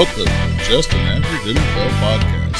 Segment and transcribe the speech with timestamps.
[0.00, 0.32] Welcome to
[0.64, 2.56] Just an Average NFL Podcast.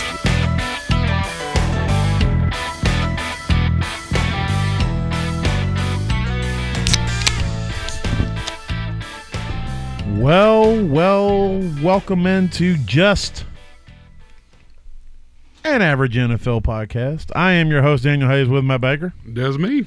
[10.21, 13.47] Well, well, welcome into just
[15.65, 17.31] an average NFL podcast.
[17.35, 19.15] I am your host, Daniel Hayes, with my baker.
[19.25, 19.87] That's me.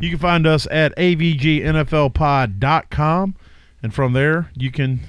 [0.00, 3.34] You can find us at avgnflpod.com,
[3.82, 5.00] and from there, you can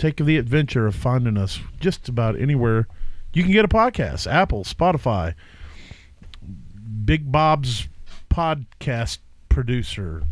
[0.00, 2.88] take the adventure of finding us just about anywhere
[3.32, 5.34] you can get a podcast Apple, Spotify,
[7.04, 7.88] Big Bob's
[8.30, 9.18] podcast
[9.48, 10.22] producer.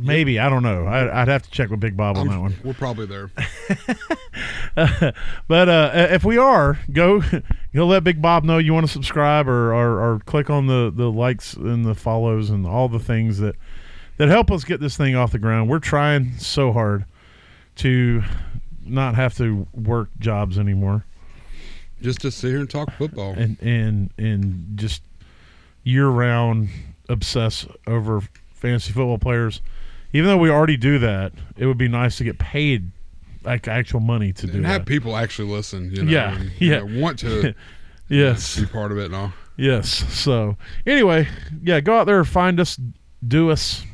[0.00, 0.86] Maybe, I don't know.
[0.86, 2.54] I, I'd have to check with Big Bob on that one.
[2.62, 3.30] We're probably there.
[5.48, 7.22] but uh, if we are, go
[7.74, 10.92] go let Big Bob know you want to subscribe or, or, or click on the,
[10.94, 13.56] the likes and the follows and all the things that
[14.18, 15.68] that help us get this thing off the ground.
[15.68, 17.04] We're trying so hard
[17.76, 18.22] to
[18.84, 21.04] not have to work jobs anymore
[22.00, 23.32] Just to sit here and talk football.
[23.34, 25.02] and and and just
[25.84, 26.68] year round
[27.08, 28.20] obsess over
[28.54, 29.60] fantasy football players.
[30.12, 32.90] Even though we already do that, it would be nice to get paid
[33.44, 34.86] like actual money to do And have that.
[34.86, 35.90] people actually listen.
[35.94, 36.78] You know, Yeah, and, yeah.
[36.80, 37.54] know, want to
[38.08, 38.60] Yes.
[38.60, 39.32] be part of it and all.
[39.56, 39.88] Yes.
[40.14, 41.28] So anyway,
[41.62, 42.78] yeah, go out there, find us,
[43.26, 43.84] do us,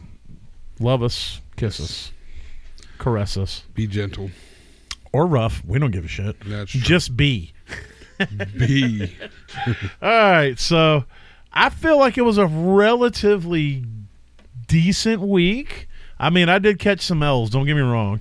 [0.80, 2.12] love us, kiss us,
[2.98, 4.30] caress us, Be gentle.
[5.12, 5.62] Or rough.
[5.64, 6.36] We don't give a shit.
[6.40, 6.80] That's true.
[6.80, 7.52] Just be.
[8.56, 9.14] be.
[10.02, 10.58] All right.
[10.58, 11.04] So
[11.52, 13.84] I feel like it was a relatively
[14.66, 15.88] decent week.
[16.18, 17.50] I mean, I did catch some L's.
[17.50, 18.20] Don't get me wrong,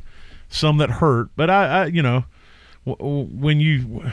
[0.50, 2.26] some that hurt, but I, I you know,
[2.86, 4.04] w- w- when you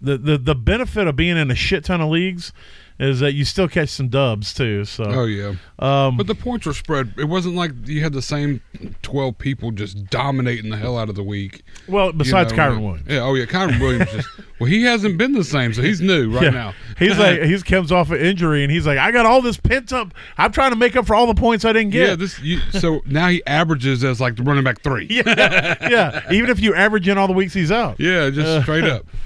[0.00, 2.52] the, the the benefit of being in a shit ton of leagues
[2.98, 4.84] is that you still catch some dubs too.
[4.86, 5.54] So Oh yeah.
[5.78, 7.12] um, But the points were spread.
[7.18, 8.60] It wasn't like you had the same
[9.02, 11.62] twelve people just dominating the hell out of the week.
[11.88, 13.06] Well, you besides know, Kyren Williams.
[13.08, 13.20] Yeah.
[13.20, 13.44] Oh yeah.
[13.44, 14.28] Kyren Williams just.
[14.58, 16.50] Well, he hasn't been the same, so he's new right Yeah.
[16.50, 16.74] now.
[16.98, 19.92] He's like he comes off an injury and he's like, I got all this pent
[19.92, 20.14] up.
[20.38, 22.08] I'm trying to make up for all the points I didn't get.
[22.08, 22.14] Yeah.
[22.16, 22.38] This.
[22.40, 25.06] You, so now he averages as like the running back three.
[25.10, 26.32] Yeah, yeah.
[26.32, 28.00] Even if you average in all the weeks he's out.
[28.00, 28.30] Yeah.
[28.30, 29.04] Just straight up.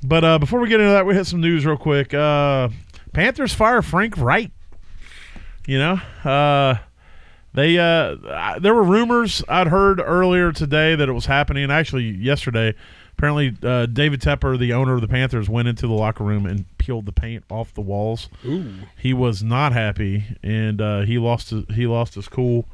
[0.00, 2.14] But uh, before we get into that, we hit some news real quick.
[2.14, 2.68] Uh,
[3.12, 4.50] Panthers fire Frank Reich.
[5.66, 6.78] You know, uh,
[7.54, 11.70] they uh, I- there were rumors I'd heard earlier today that it was happening.
[11.70, 12.74] Actually, yesterday,
[13.16, 16.64] apparently uh, David Tepper, the owner of the Panthers, went into the locker room and
[16.78, 18.28] peeled the paint off the walls.
[18.46, 18.72] Ooh.
[18.96, 22.66] He was not happy, and uh, he lost his, he lost his cool.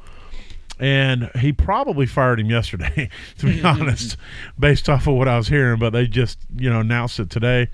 [0.77, 3.09] And he probably fired him yesterday,
[3.39, 4.15] to be honest,
[4.59, 5.79] based off of what I was hearing.
[5.79, 7.69] But they just, you know, announced it today.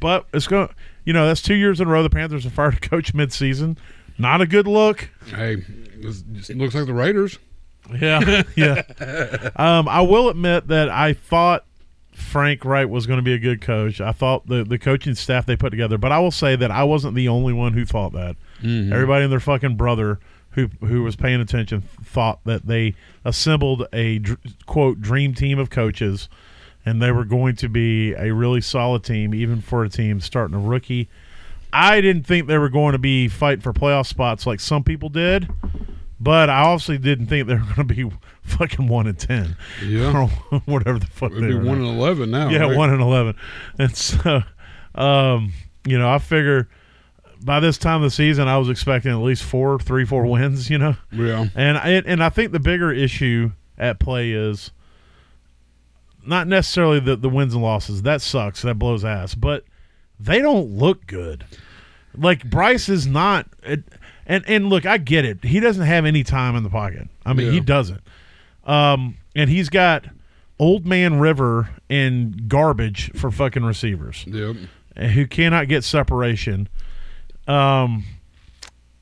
[0.00, 0.68] But it's going,
[1.06, 3.78] you know, that's two years in a row the Panthers have fired a coach midseason.
[4.18, 5.08] Not a good look.
[5.26, 5.62] Hey,
[5.98, 7.38] looks like the Raiders.
[7.98, 9.50] Yeah, yeah.
[9.56, 11.64] Um, I will admit that I thought
[12.12, 14.00] Frank Reich was going to be a good coach.
[14.00, 16.84] I thought the the coaching staff they put together, but I will say that I
[16.84, 18.36] wasn't the only one who thought that.
[18.92, 20.18] Everybody and their fucking brother
[20.52, 22.94] who who was paying attention thought that they
[23.24, 24.20] assembled a
[24.64, 26.28] quote dream team of coaches,
[26.86, 30.56] and they were going to be a really solid team, even for a team starting
[30.56, 31.08] a rookie.
[31.72, 35.08] I didn't think they were going to be fighting for playoff spots like some people
[35.10, 35.48] did.
[36.18, 38.10] But I obviously didn't think they were going to be
[38.42, 40.28] fucking one and ten, Yeah.
[40.50, 41.64] or whatever the fuck It'd they be were.
[41.64, 42.48] one and eleven now.
[42.48, 42.76] yeah, right?
[42.76, 43.34] one and eleven,
[43.78, 44.42] and so,
[44.94, 45.52] um,
[45.84, 46.68] you know, I figure
[47.44, 50.70] by this time of the season, I was expecting at least four, three, four wins.
[50.70, 51.48] You know, Yeah.
[51.54, 54.70] and I, and I think the bigger issue at play is
[56.26, 58.02] not necessarily the the wins and losses.
[58.02, 58.62] That sucks.
[58.62, 59.34] That blows ass.
[59.34, 59.64] But
[60.18, 61.44] they don't look good.
[62.16, 63.46] Like Bryce is not.
[63.62, 63.84] It,
[64.26, 65.44] and and look, I get it.
[65.44, 67.08] He doesn't have any time in the pocket.
[67.24, 68.00] I mean, he doesn't.
[68.64, 70.06] Um, and he's got
[70.58, 74.56] old man River and garbage for fucking receivers Yep.
[75.12, 76.68] who cannot get separation.
[77.46, 78.04] Um,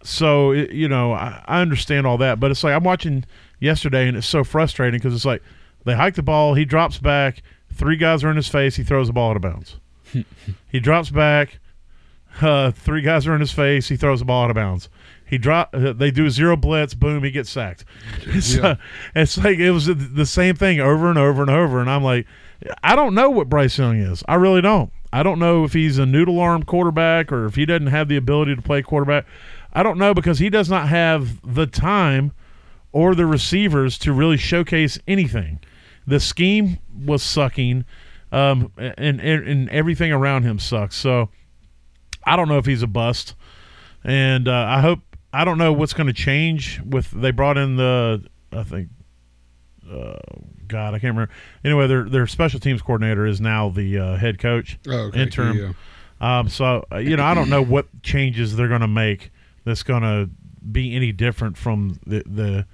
[0.03, 3.25] so you know, I, I understand all that, but it's like I'm watching
[3.61, 5.43] yesterday, and it's so frustrating because it's like
[5.85, 7.43] they hike the ball, he drops back,
[7.73, 9.77] three guys are in his face, he throws the ball out of bounds.
[10.71, 11.59] he drops back,
[12.41, 14.89] uh, three guys are in his face, he throws the ball out of bounds.
[15.27, 15.71] He drop.
[15.75, 16.93] Uh, they do a zero blitz.
[16.93, 17.25] Boom.
[17.25, 17.87] He gets sacked.
[18.27, 18.67] It's, Yeah.
[18.67, 18.75] uh,
[19.17, 21.81] it's like it was the- the same thing over and over and over.
[21.81, 22.27] And I'm like,
[22.83, 24.23] I don't know what Bryce Young is.
[24.29, 24.93] I really don't.
[25.15, 28.17] I don't know if he's a noodle arm quarterback or if he doesn't have the
[28.19, 29.25] ability to play quarterback.
[29.73, 32.33] I don't know because he does not have the time
[32.93, 35.59] or the receivers to really showcase anything.
[36.07, 37.85] The scheme was sucking,
[38.33, 40.97] um, and, and and everything around him sucks.
[40.97, 41.31] So
[42.25, 43.35] I don't know if he's a bust,
[44.03, 45.01] and uh, I hope
[45.33, 48.23] I don't know what's going to change with they brought in the
[48.53, 48.89] I think
[49.91, 50.17] uh,
[50.67, 51.31] God, I can't remember.
[51.65, 55.23] Anyway, their their special teams coordinator is now the uh, head coach Oh, okay.
[55.23, 55.59] interim.
[56.21, 56.39] Yeah.
[56.39, 59.31] Um, so uh, you know, I don't know what changes they're going to make
[59.65, 60.31] that's going to
[60.71, 62.67] be any different from the the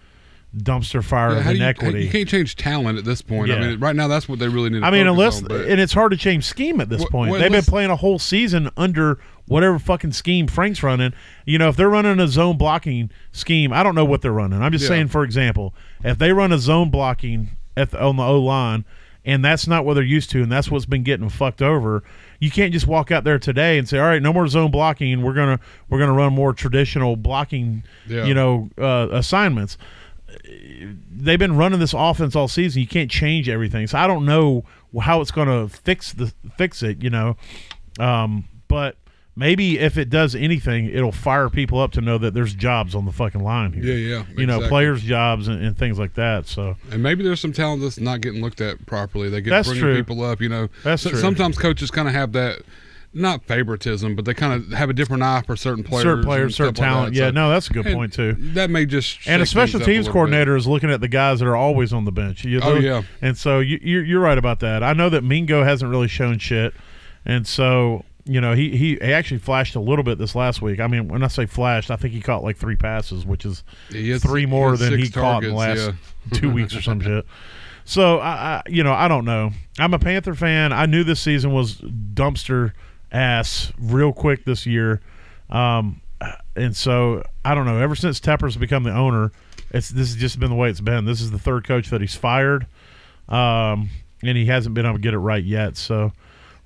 [0.56, 2.04] dumpster fire Yeah, of do you, inequity.
[2.04, 3.50] you can't change talent at this point.
[3.52, 4.80] I mean, right now that's what they really need.
[4.80, 7.30] To I mean, unless on, and it's hard to change scheme at this Wh- point.
[7.30, 11.12] well, They've been playing a whole season under whatever fucking scheme Frank's running.
[11.46, 14.60] You know, if they're running a zone blocking scheme, I don't know what they're running.
[14.62, 14.88] I'm just Yeah.
[14.88, 18.84] saying, for example, if they run a zone blocking at the, on the O line,
[19.24, 22.02] and that's not what they're used to, and that's what's been getting fucked over.
[22.40, 25.20] You can't just walk out there today and say, "All right, no more zone blocking.
[25.20, 25.60] We're gonna
[25.90, 28.24] we're gonna run more traditional blocking, Yeah.
[28.24, 29.76] you know, uh, assignments."
[31.10, 32.80] They've been running this offense all season.
[32.82, 34.64] You can't change everything, so I don't know
[35.00, 37.02] how it's going to fix the fix it.
[37.02, 37.36] You know,
[37.98, 38.96] um, but
[39.36, 43.04] maybe if it does anything, it'll fire people up to know that there's jobs on
[43.06, 43.84] the fucking line here.
[43.84, 46.46] yeah, yeah, You know, players' jobs and, and things like that.
[46.46, 49.30] So And maybe there's some talent that's not getting looked at properly.
[49.30, 49.96] They get That's bringing true.
[49.96, 50.40] people up.
[50.40, 51.18] You know, That's So- true.
[51.20, 52.60] Sometimes coaches kind of have that,
[53.12, 56.02] not favoritism, but they kind of have a different eye for certain players.
[56.04, 57.14] certain players, certain stuff like talent.
[57.14, 58.34] yeah, So- no, that's a good point too.
[58.38, 60.12] That may just And a special teams bit.
[60.12, 62.44] coordinator is looking at the guys that are always on the bench.
[62.44, 63.02] You- Oh, yeah.
[63.20, 64.82] and so you, you're you're right about that.
[64.84, 66.72] I know that Mingo hasn't really shown shit,
[67.26, 70.78] and so you know he, he he actually flashed a little bit this last week.
[70.78, 73.64] I mean, when I say flashed, I think he caught like three passes, which is
[73.90, 75.98] He has- three more has than he caught in the last targets,
[76.34, 77.26] two weeks or some shit.
[77.86, 79.50] So I, I, you know, I don't know.
[79.80, 80.72] I'm a Panther fan.
[80.72, 81.76] I knew this season was
[82.14, 82.72] dumpster
[83.12, 85.00] ass real quick this year,
[85.50, 86.00] um,
[86.56, 87.78] and so I don't know.
[87.78, 89.32] Ever since Tepper's become the owner,
[89.70, 91.04] it's this has just been the way it's been.
[91.04, 92.66] This is the third coach that he's fired,
[93.28, 93.90] um,
[94.22, 95.76] and he hasn't been able to get it right yet.
[95.76, 96.12] So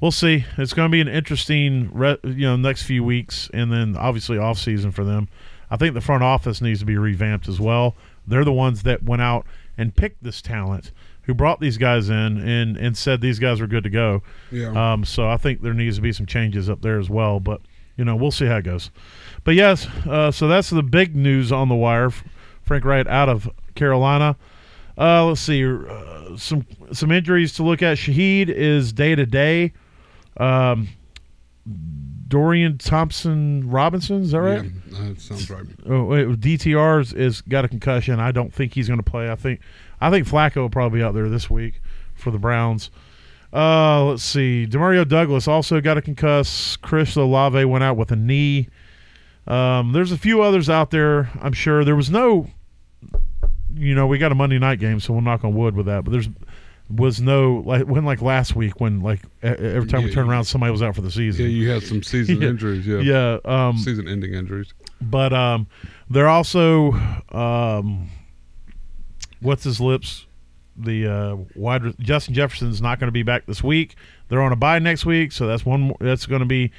[0.01, 0.45] we'll see.
[0.59, 4.39] It's going to be an interesting, re- you know, next few weeks, and then obviously
[4.39, 5.29] off season for them.
[5.71, 7.95] I think the front office needs to be revamped as well.
[8.27, 10.93] They're the ones that went out and picked this talent,
[11.25, 14.23] who brought these guys in and and said these guys are good to go.
[14.51, 14.93] Yeah.
[14.93, 17.41] Um, so I think there needs to be some changes up there as well.
[17.41, 17.61] But
[17.97, 18.91] you know, we'll see how it goes.
[19.45, 22.11] But yes, uh, so that's the big news on the wire.
[22.63, 24.37] Frank Reich out of Carolina.
[24.97, 27.99] Uh, let's see, uh, some some injuries to look at.
[27.99, 29.73] Shaheed is day to day.
[30.37, 30.89] Um,
[32.29, 34.65] Dorian Thompson Robinson, is that right?
[34.65, 35.65] Yeah, that sounds right.
[35.87, 38.19] Oh, wait, DTR's is got a concussion.
[38.19, 39.31] I don't think he's going to play.
[39.31, 39.61] I think
[40.07, 41.81] I think Flacco will probably be out there this week
[42.15, 42.91] for the Browns.
[43.53, 44.67] Uh, let's see.
[44.69, 46.81] Demario Douglas also got a concuss.
[46.81, 48.69] Chris Olave went out with a knee.
[49.47, 51.31] Um, there's a few others out there.
[51.41, 52.49] I'm sure there was no.
[53.77, 56.05] You know, we got a Monday night game, so we'll knock on wood with that.
[56.05, 56.29] But there's
[56.91, 60.71] was no like when like last week when like every time we turn around somebody
[60.71, 61.47] was out for the season.
[61.47, 62.49] Yeah, you had some season Yeah.
[62.49, 62.87] injuries.
[62.87, 62.99] Yeah.
[63.01, 63.39] yeah.
[63.45, 64.75] Um, Season-ending injuries.
[65.01, 65.67] but um,
[66.11, 66.93] they're also
[67.33, 68.09] um,
[69.45, 70.27] what's his lips?
[70.77, 73.95] The uh, wide Justin Jefferson's not going to be back this week.
[74.29, 75.83] They're on a bye next week, so that's one.
[75.83, 76.73] More, that's going to be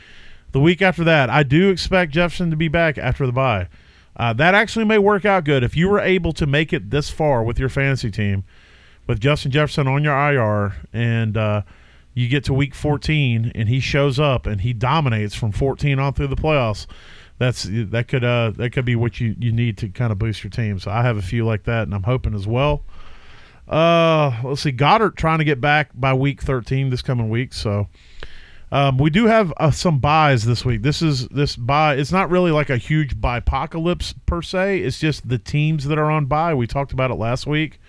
[0.52, 1.30] the week after that.
[1.30, 3.70] I do expect Jefferson to be back after the bye.
[4.18, 7.10] Uh, that actually may work out good if you were able to make it this
[7.10, 8.44] far with your fantasy team,
[9.08, 11.62] with Justin Jefferson on your IR, and uh,
[12.14, 16.14] you get to week 14 and he shows up and he dominates from 14 on
[16.14, 16.88] through the playoffs.
[17.38, 20.44] That's that could uh, that could be what you, you need to kind of boost
[20.44, 20.80] your team.
[20.80, 22.84] So I have a few like that, and I'm hoping as well.
[23.68, 27.52] Uh, let's see, Goedert trying to get back by week 13 this coming week.
[27.52, 27.88] So
[28.72, 30.82] um, we do have uh, some byes this week.
[30.82, 31.96] This is this bye.
[31.96, 34.80] It's not really like a huge bye apocalypse per se.
[34.80, 36.54] It's just the teams that are on bye.
[36.54, 37.80] We talked about it last week.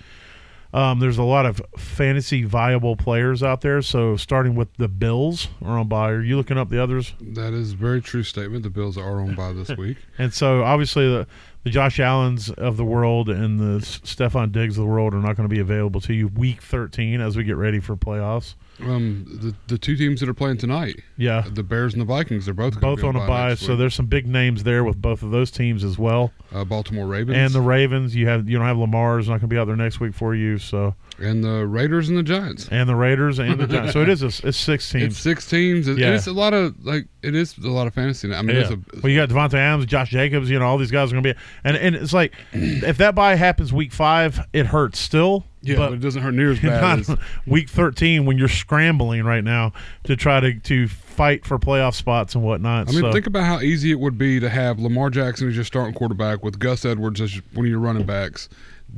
[0.77, 3.81] Um, there's a lot of fantasy viable players out there.
[3.81, 6.11] So starting with the Bills are on bye.
[6.11, 7.15] Are you looking up the others?
[7.19, 8.63] That is a very true statement.
[8.63, 9.97] The Bills are on bye this week.
[10.19, 11.27] And so obviously the
[11.63, 15.35] the Josh Allens of the world and the Stefon Diggs of the world are not
[15.37, 18.55] going to be available to you week 13 as we get ready for playoffs.
[18.81, 21.45] Um, the the two teams that are playing tonight, Yeah.
[21.51, 23.79] the Bears and the Vikings, they're both Both be on a bye, so week.
[23.79, 26.33] there's some big names there with both of those teams as well.
[26.55, 29.47] uh, Baltimore Ravens And the Ravens, you have you don't have Lamar's not going to
[29.49, 30.59] be out there next week for you.
[30.59, 32.69] So and the Raiders and the Giants.
[32.71, 33.93] and the Raiders and the Giants.
[33.95, 35.19] So it is a, it's six It's teams.
[35.19, 35.89] six teams.
[35.89, 36.15] It- Yeah.
[36.15, 38.33] It's a lot of like it is a lot of fantasy.
[38.33, 38.63] I mean, Yeah.
[38.63, 40.49] it's a, well, you got Davante Adams, Josh Jacobs.
[40.51, 43.15] You know all these guys are going to be, and and it's like if that
[43.15, 45.45] bye happens week five, it hurts still.
[45.67, 47.01] Yeah, but, but it doesn't hurt near as bad.
[47.01, 49.73] as, week 13 when you're scrambling right now
[50.05, 52.89] to try to, to fight for playoff spots and whatnot.
[52.89, 55.55] I mean, so, think about how easy it would be to have Lamar Jackson as
[55.55, 58.49] your starting quarterback with Gus Edwards as one of your running backs,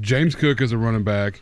[0.00, 1.40] James Cook as a running back,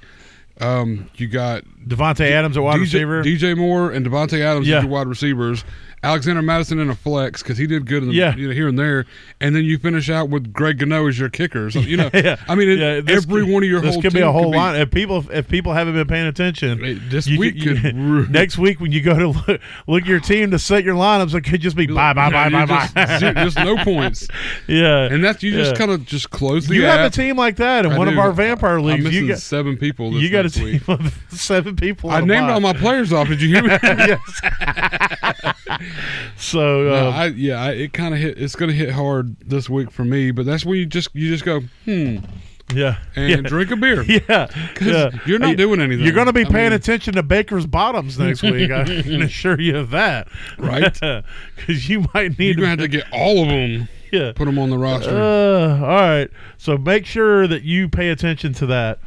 [0.61, 3.23] Um, you got Davante Adams at wide DJ, receiver.
[3.23, 4.79] DJ Moore and Davante Adams Yeah.
[4.79, 5.65] as your wide receivers.
[6.03, 8.37] Alexander Mattison in a flex because he did good in the Yeah.
[8.37, 9.07] you know, here and there,
[9.41, 11.69] and then you finish out with Greg Gano as your kicker.
[11.71, 12.37] So you know, yeah.
[12.49, 14.77] I mean, it, Yeah, every could- one of your this could be a whole line.
[14.81, 17.95] If people if people haven't been paying attention, this you week you- could
[18.31, 21.35] next week when you go to look, look at your team to set your lineups,
[21.35, 23.19] it could just be bye bye bye bye bye.
[23.19, 24.29] just, no points,
[24.69, 26.99] yeah, and that's you just kind of just close the you app.
[26.99, 29.05] have a team like that in I one of our vampire I'm leagues.
[29.05, 30.13] missing You got seven people.
[30.13, 31.01] This you got a next team week.
[31.01, 32.11] of seven people.
[32.11, 33.29] I named all my players off.
[33.29, 33.69] Did you hear me?
[33.83, 34.41] yes.
[36.37, 38.39] so No, uh, I, yeah, I, it kind of hit.
[38.39, 41.29] It's going to hit hard this week for me, but that's when you just you
[41.31, 42.17] just go hmm
[42.75, 43.37] yeah, and yeah.
[43.37, 44.03] drunk a beer.
[44.03, 45.11] Yeah, 'Cause yeah.
[45.25, 46.05] you're not doing anything.
[46.05, 48.73] You're going to be paying mean- attention to Baker's bottoms next week.
[48.73, 50.27] I can assure you of that,
[50.59, 50.93] Right.
[51.55, 52.57] Because you might need.
[52.59, 54.33] You're gonna have to get all of them, Yeah.
[54.35, 55.11] put them on the roster.
[55.17, 56.29] Uh, all right.
[56.59, 58.99] So make sure that you pay attention to that.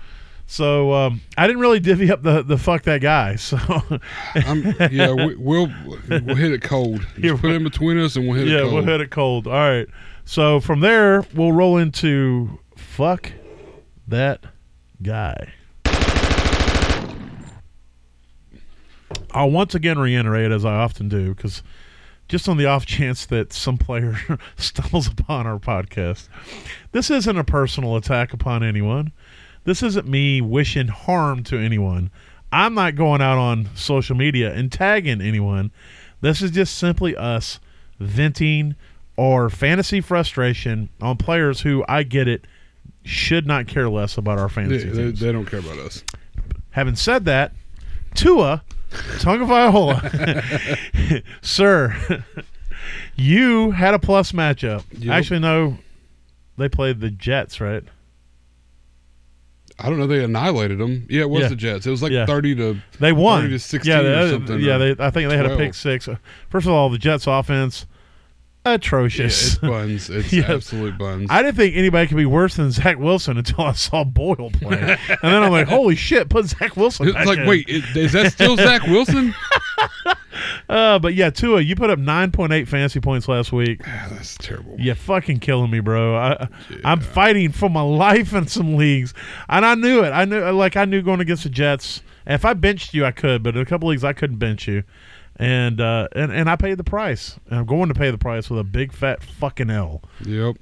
[0.52, 3.36] So um, I didn't really divvy up the the fuck that guy.
[3.40, 3.58] So
[4.34, 5.72] I'm, yeah, we, we'll
[6.10, 7.02] we'll hit it cold.
[7.16, 7.38] Just Yeah.
[7.40, 8.74] put it in between us, and we'll hit yeah, it cold.
[8.74, 9.46] we'll hit it cold.
[9.48, 9.88] All right.
[10.26, 13.32] So from there, we'll roll into fuck
[14.08, 14.44] that
[15.04, 15.54] guy.
[19.32, 21.62] I'll once again reiterate, as I often do, because
[22.28, 24.18] just on the off chance that some player
[24.58, 26.28] stumbles upon our podcast,
[26.92, 29.12] this isn't a personal attack upon anyone.
[29.64, 32.12] This isn't me wishing harm to anyone.
[32.52, 35.72] I'm not going out on social media and tagging anyone.
[36.22, 37.60] This is just simply us
[38.00, 38.76] venting
[39.18, 42.46] our fantasy frustration on players who I get it
[43.04, 45.20] should not care less about our They, fantasy they, teams.
[45.20, 46.04] they don't care about us.
[46.72, 47.54] Having said that,
[48.16, 48.64] Tua
[49.20, 52.24] Tagovailoa, sir,
[53.16, 54.84] you had a plus matchup.
[54.98, 55.14] Yep.
[55.14, 55.78] Actually, no,
[56.58, 57.84] they played the Jets, right?
[59.80, 60.08] I don't know.
[60.08, 61.06] They annihilated them.
[61.10, 61.48] Yeah, it was Yeah.
[61.50, 61.88] the Jets.
[61.88, 62.26] It was like Yeah.
[62.26, 62.78] thirty to.
[63.00, 63.42] They won.
[63.44, 65.50] 30 to 16 yeah, or they, something, Yeah, or they, I think they had a
[65.50, 65.76] pick 12.
[65.76, 66.10] six.
[66.50, 67.86] First of all, the Jets' offense
[68.70, 69.48] Yeah, atrocious.
[69.54, 70.10] it's buns.
[70.20, 70.50] It's Yes.
[70.50, 71.28] absolute buns.
[71.30, 74.78] I didn't think anybody could be worse than Zach Wilson until I saw Boyle play,
[75.10, 77.08] and then I'm like, "Holy shit!" Put Zach Wilson.
[77.10, 77.48] it's like, in.
[77.48, 79.34] wait, is that still Zach Wilson?
[80.70, 83.82] Uh, but yeah, Tua, you put up 9.8 fantasy points last week.
[83.86, 84.76] Ah, that's terrible.
[84.80, 86.16] You're fucking killing me, bro.
[86.16, 86.48] I,
[86.86, 89.14] I'm fighting for my life in some leagues,
[89.50, 90.12] and I knew it.
[90.12, 92.02] I knew, like, I knew going against the Jets.
[92.28, 94.84] If I benched you, I could, but in a couple leagues, I couldn't bench you,
[95.40, 97.40] and uh, and and I paid the price.
[97.50, 100.04] And I'm going to pay the price with a big fat fucking L.
[100.26, 100.58] Yep.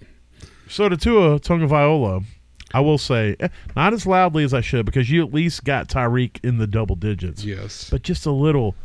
[0.69, 2.21] So to Tua Tonga Viola,
[2.73, 5.87] I will say, eh, not as loudly as I should, because you at least got
[5.87, 7.89] Tyreek in the double digits, Yes.
[7.89, 8.75] but just a little.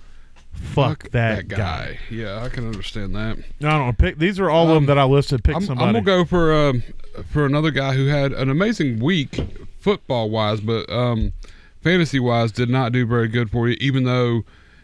[0.55, 1.99] Fuck, that, guy.
[2.11, 3.39] Yeah, I can understand that.
[3.61, 4.19] No, no, pick.
[4.19, 5.43] These are all of them Um, that I listed.
[5.43, 6.83] Pick I'm, I'm gonna go for um,
[7.31, 9.41] for another guy who had an amazing week
[9.81, 11.33] football wise, but um,
[11.81, 13.79] fantasy wise did not do very good for you.
[13.81, 14.43] Even though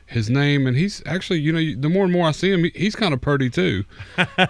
[0.08, 2.72] his name and he's actually, you know, the more and more I see him, he,
[2.74, 3.84] he's kind of purdy too.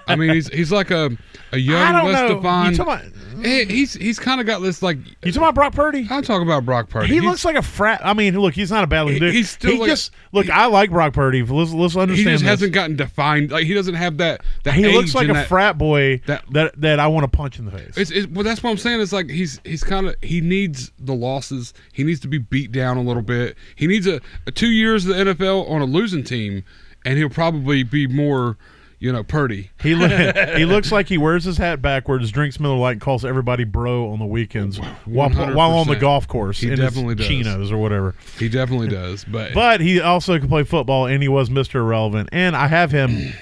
[0.06, 1.10] I mean, he's he's like a
[1.52, 3.12] a young, less defined.
[3.44, 4.98] He- he's he's kind of got this like.
[4.98, 6.06] you talking about Brock Purdy?
[6.10, 7.06] I'm talking about Brock Purdy.
[7.08, 8.00] He He's- looks like a frat.
[8.04, 9.34] I mean, look, he's not a bad looking dude.
[9.34, 10.50] he's still he like- just look.
[10.50, 11.42] I like Brock Purdy.
[11.42, 12.16] Let's let's understand.
[12.18, 12.48] he just this.
[12.50, 13.52] hasn't gotten defined.
[13.52, 14.42] Like he doesn't have that.
[14.64, 17.58] that He looks like a that, frat boy that- that that, I want to punch
[17.60, 17.96] in the face.
[17.96, 19.00] It's, it's well, that's what I'm saying.
[19.00, 21.74] It's like he's he's kind of he needs the losses.
[21.92, 23.56] He needs to be beat down a little bit.
[23.76, 26.64] He needs a, a two years of the NFL on a losing team,
[27.04, 28.56] and he'll probably be more,
[28.98, 29.70] you know, Purdy.
[29.80, 29.90] He
[30.56, 34.10] he looks like he wears his hat backwards, drinks Miller Lite, and calls everybody bro
[34.10, 37.26] on the weekends while while on the golf course He definitely does.
[37.26, 38.14] chinos or whatever.
[38.38, 39.24] He definitely does.
[39.24, 42.28] But, But he also can play football, and he was Mister Irrelevant.
[42.32, 43.32] And I have him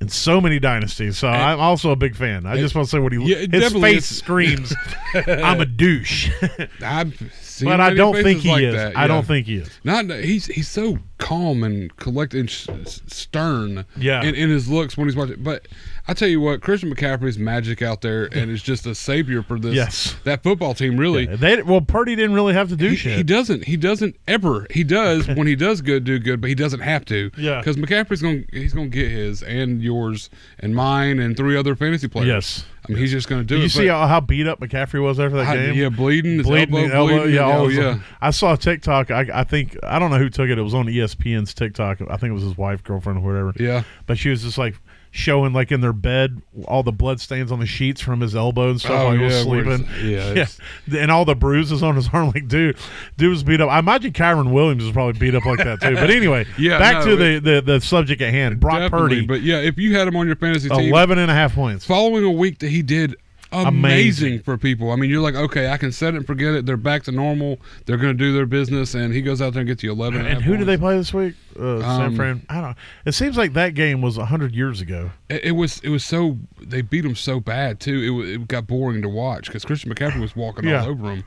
[0.00, 2.44] in so many dynasties, so I'm also a big fan.
[2.44, 4.74] I just want to say what he Yeah, his face screams,
[5.14, 6.28] "I'm a douche,"
[6.82, 7.14] I've
[7.52, 8.74] seen but I don't think he like is.
[8.74, 9.06] that, I yeah.
[9.08, 9.70] don't think he is.
[9.84, 13.84] Not he's he's so calm and collected and s- s- stern.
[13.96, 14.22] Yeah.
[14.24, 15.42] In, in his looks when he's watching.
[15.42, 15.68] But
[16.08, 19.58] I tell you what, Christian McCaffrey's magic out there and is just a savior for
[19.58, 20.16] this Yes.
[20.24, 20.96] that football team.
[20.96, 21.26] Really.
[21.26, 23.16] They well, Purdy didn't really have to do He, shit.
[23.16, 23.64] he doesn't.
[23.64, 24.66] He doesn't ever.
[24.70, 27.30] He does when he does good, do good, but he doesn't have to.
[27.38, 27.58] Yeah.
[27.58, 28.44] Because McCaffrey's going.
[28.46, 30.28] to He's going to get his and yours
[30.58, 32.26] and mine and three other fantasy players.
[32.28, 32.64] Yes.
[32.88, 33.62] I mean, he's just going to do Did it.
[33.64, 35.74] you see how, how beat up McCaffrey was after that I- game?
[35.74, 37.16] yeah, bleeding, bleeding elbow, elbow.
[37.22, 37.34] bleeding.
[37.34, 37.98] Yeah, oh yeah.
[38.20, 39.10] I saw TikTok.
[39.10, 40.58] I, I think I don't know who took it.
[40.58, 42.00] It was on ESPN's TikTok.
[42.10, 43.52] I think it was his wife, girlfriend, or whatever.
[43.62, 43.84] Yeah.
[44.06, 44.74] But she was just like
[45.14, 48.70] showing like in their bed all the blood stains on the sheets from his elbow
[48.70, 49.88] and stuff Oh, while he was yeah, sleeping.
[50.02, 50.46] yeah,
[50.88, 52.28] yeah, and all the bruises on his arm.
[52.34, 52.78] Like, dude,
[53.18, 53.68] dude was beat up.
[53.70, 55.94] I imagine Kyren Williams was probably beat up like that too.
[55.96, 58.58] But anyway, Yeah, back no, to the, the the subject at hand.
[58.58, 61.34] Brock Purdy, But yeah, if you had him on your fantasy team, 11 and a
[61.34, 61.84] half points.
[61.84, 63.14] following a week that he did
[63.52, 64.42] amazing, Amazing.
[64.42, 64.90] for people.
[64.90, 66.66] I mean, you're like, okay, I can set it and forget it.
[66.66, 67.58] They're back to normal.
[67.86, 70.24] They're going to do their business, and he goes out there and gets you 11.
[70.26, 71.34] And who did they play this week?
[71.58, 72.46] Uh, San Um, Fran.
[72.48, 72.76] I don't.
[73.04, 75.10] It seems like that game was hundred years ago.
[75.28, 78.24] It, it was it was so they beat them so bad too.
[78.26, 80.82] It, it got boring to watch because Christian McCaffrey was walking Yeah.
[80.82, 81.24] all over him.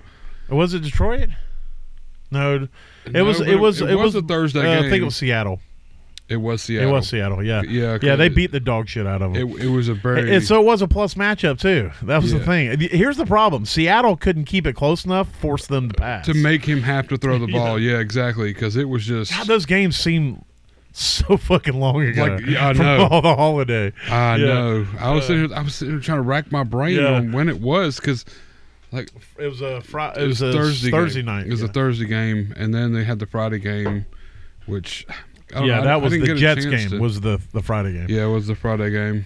[0.49, 1.29] Was it Detroit?
[2.31, 2.67] No,
[3.05, 3.39] it No, was.
[3.39, 3.81] It was.
[3.81, 4.85] It, It, was was a Thursday uh, game.
[4.85, 5.59] I think it was Seattle.
[6.27, 6.89] It was Seattle.
[6.89, 7.43] It was Seattle.
[7.43, 7.61] Yeah.
[7.61, 8.15] Yeah, Yeah.
[8.15, 9.49] They beat the dog shit out of them.
[9.49, 10.33] It, it was a very.
[10.33, 11.91] And so it was a plus matchup too.
[12.03, 12.79] That was the thing.
[12.79, 16.25] Here's the problem: Seattle couldn't keep it close enough, force them to pass.
[16.25, 17.77] to make him have to throw the ball.
[17.79, 18.51] yeah, exactly.
[18.53, 19.31] Because it was just.
[19.33, 20.43] God, those games seem
[20.93, 22.23] so fucking long ago.
[22.25, 23.07] Like, yeah, I know.
[23.11, 23.93] all the holiday.
[24.09, 24.45] I Yeah.
[24.45, 24.87] know.
[24.99, 27.13] I was Uh, sitting here, I was sitting here trying to rack my brain Yeah.
[27.15, 28.25] on when it was because,
[28.91, 30.23] like, It was a Friday.
[30.23, 30.89] it was, a Thursday.
[30.89, 31.25] Thursday game.
[31.27, 31.45] night.
[31.45, 31.67] It was yeah.
[31.67, 34.05] a Thursday game, and then they had the Friday game,
[34.65, 35.05] which.
[35.55, 36.89] I yeah, that I was the Jets game.
[36.89, 38.07] to- Was the the Friday game?
[38.09, 39.25] Yeah, it was the Friday game.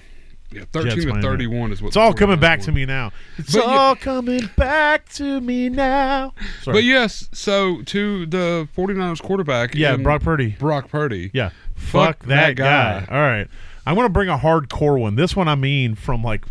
[0.51, 1.89] Yeah, thirteen Jets to thirty-one is what.
[1.89, 2.65] It's all coming back won.
[2.65, 3.11] to me now.
[3.37, 6.33] It's But all coming back to me now.
[6.63, 6.77] Sorry.
[6.77, 9.75] But yes, so to the 49ers quarterback.
[9.75, 10.55] yeah, Brock Purdy.
[10.57, 11.29] Brock Purdy.
[11.33, 13.05] Yeah, Fuck fuck, that, that guy.
[13.05, 13.15] guy.
[13.15, 13.47] All right,
[13.85, 15.15] I'm gonna bring a hardcore one.
[15.15, 16.45] This one I mean from like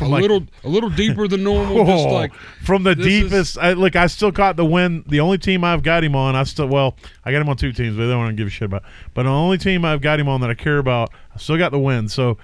[0.00, 1.84] a like little a little deeper than normal.
[1.84, 2.32] just Oh, like
[2.64, 3.58] from the this is- deepest.
[3.58, 5.04] I, look, I still caught the win.
[5.06, 7.72] The only team I've got him on, I still well, I got him on two
[7.72, 8.82] teams, but I don't want to give a shit about.
[9.14, 11.70] But the only team I've got him on that I care about, I still got
[11.72, 12.08] the win.
[12.08, 12.38] So,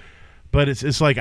[0.51, 1.17] but it's it's like.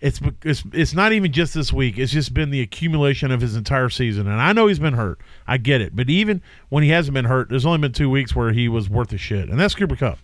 [0.00, 1.96] It's, it's it's not even just this week.
[1.96, 5.18] It's just been the accumulation of his entire season, and I know he's been hurt.
[5.46, 8.36] I get it, but even when he hasn't been hurt, there's only been two weeks
[8.36, 10.18] where he was worth a shit, and that's Cooper Kupp.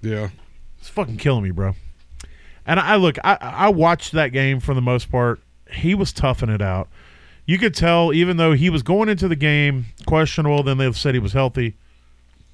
[0.00, 0.30] yeah,
[0.78, 1.74] It's fucking killing me, bro.
[2.66, 5.40] And I look, I I watched that game for the most part.
[5.70, 6.88] He was toughing it out.
[7.46, 11.14] You could tell, even though he was going into the game questionable, then they said
[11.14, 11.74] he was healthy.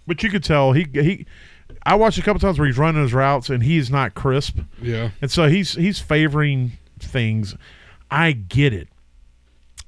[0.07, 1.26] But you could tell he he.
[1.85, 5.11] I watched a couple times where he's running his routes and he's not crisp, yeah.
[5.23, 7.55] and so he's he's favoring things.
[8.11, 8.88] I get it.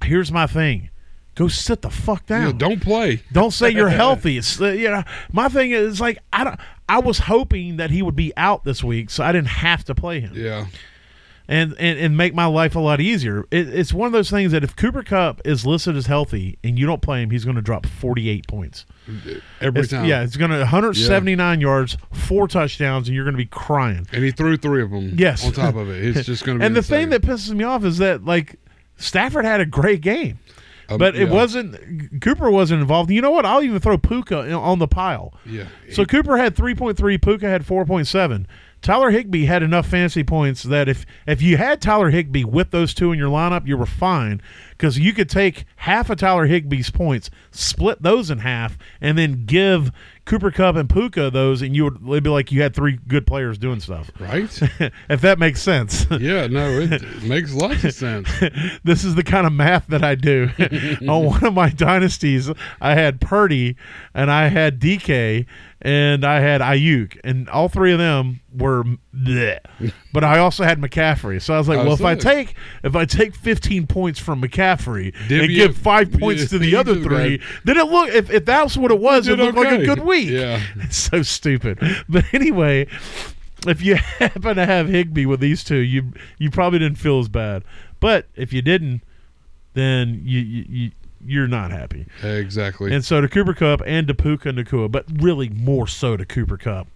[0.05, 0.91] Here's my thing:
[1.35, 2.47] go sit the fuck down.
[2.47, 3.23] Yeah, don't play.
[3.33, 4.39] Don't say you're healthy.
[4.39, 5.03] It's uh, you know
[5.33, 6.61] my thing is like I don't.
[6.89, 9.95] I was hoping that he would be out this week, so I didn't have to
[9.95, 10.67] play him, Yeah,
[11.49, 13.45] and and, and make my life a lot easier.
[13.51, 16.79] It, it's one of those things that if Cooper Kupp is listed as healthy and
[16.79, 18.85] you don't play him, he's going to drop 48 points.
[19.61, 20.05] every It's- time.
[20.07, 24.07] Yeah, it's going to 179 yards, four touchdowns, and you're going to be crying.
[24.13, 25.13] and he threw three of them.
[25.17, 25.45] Yes.
[25.47, 26.67] on top of it, it's just going to be.
[26.67, 28.57] And the thing that pisses me off is that like
[28.97, 30.39] Stafford had a great game.
[30.89, 31.35] Um, But it yeah.
[31.35, 33.11] wasn't Cooper wasn't involved.
[33.11, 33.47] You know what?
[33.47, 35.35] I'll even throw Puka on the pile.
[35.47, 35.67] Yeah.
[35.91, 38.47] So Cooper had 3.3, Puka had 4.7.
[38.83, 42.93] Tyler Higbee had enough fantasy points that if if you had Tyler Higbee with those
[42.93, 44.43] two in your lineup, you were fine
[44.73, 49.45] because you could take half of Tyler Higbee's points, split those in half, and then
[49.47, 49.93] give
[50.25, 53.27] Cooper Kupp and Puka those, and you would it'd be like you had three good
[53.27, 54.11] players doing stuff.
[54.21, 54.61] right.
[55.09, 56.07] if that makes sense.
[56.11, 58.29] yeah, no, it makes lots of sense.
[58.85, 60.49] this is the kind of math that I do.
[61.09, 63.77] On one of my dynasties, I had Purdy
[64.15, 65.47] and I had DK
[65.85, 69.59] and I had Aiyuk, and all three of them were bleh.
[70.13, 72.55] But I also had McCaffrey, so I was like, I well, was if I take
[72.85, 77.39] if I take 15 points from McCaffrey and give five points to the other three,
[77.39, 77.47] that.
[77.65, 80.29] then it look if, if that's what it was, it looked like a good week.
[80.29, 80.63] Yeah.
[80.77, 81.81] It's so stupid.
[82.11, 82.89] But anyway,
[83.67, 87.29] if you happen to have Higbee with these two, you you probably didn't feel as
[87.29, 87.65] bad.
[87.99, 89.03] But if you didn't,
[89.73, 90.91] then you you, you
[91.25, 92.07] you're not happy.
[92.23, 92.93] Exactly.
[92.93, 96.57] And so to Cooper Kupp and to Puka Nacua, but really more so to Cooper
[96.57, 96.89] Kupp.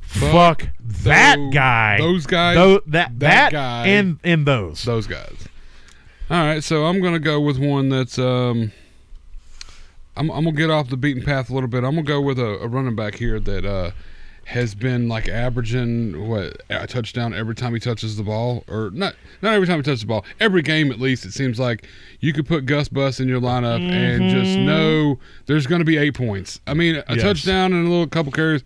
[0.00, 0.30] Fuck
[0.62, 0.68] Fuck
[1.04, 1.98] that guy.
[1.98, 3.86] those guys, Tho- that that that guy.
[3.88, 4.82] and and those.
[4.84, 5.46] those guys.
[6.30, 8.72] All right, so I'm gonna go with one that's um.
[10.16, 11.84] I'm, I'm gonna get off the beaten path a little bit.
[11.84, 13.90] I'm gonna go with a, a running back here that uh,
[14.48, 19.14] has been like averaging what a touchdown every time he touches the ball, or not
[19.42, 20.24] not every time he touches the ball.
[20.40, 21.86] Every game at least, it seems like
[22.20, 26.14] you could put Gus Bus in your lineup and just know there's gonna be eight
[26.14, 26.60] points.
[26.66, 27.14] I mean, a Mm-hmm.
[27.14, 27.22] Yes.
[27.22, 28.64] touchdown and a little couple carries.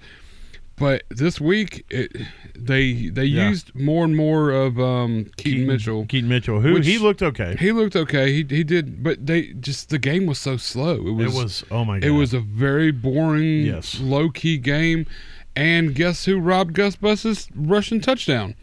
[0.77, 2.11] But this week, it,
[2.57, 3.51] they they Yeah.
[3.51, 6.07] used more and more of um, Keaton, Mitchell.
[6.07, 7.57] Keaton Mitchell, who he looked okay.
[7.59, 8.33] He looked okay.
[8.33, 10.95] He he did, but they just the game was so slow.
[11.07, 12.07] It was it was oh my god.
[12.07, 14.01] it was a very boring, Yes.
[14.01, 15.07] low key game.
[15.55, 18.55] And guess who robbed Gus Bus's rushing touchdown?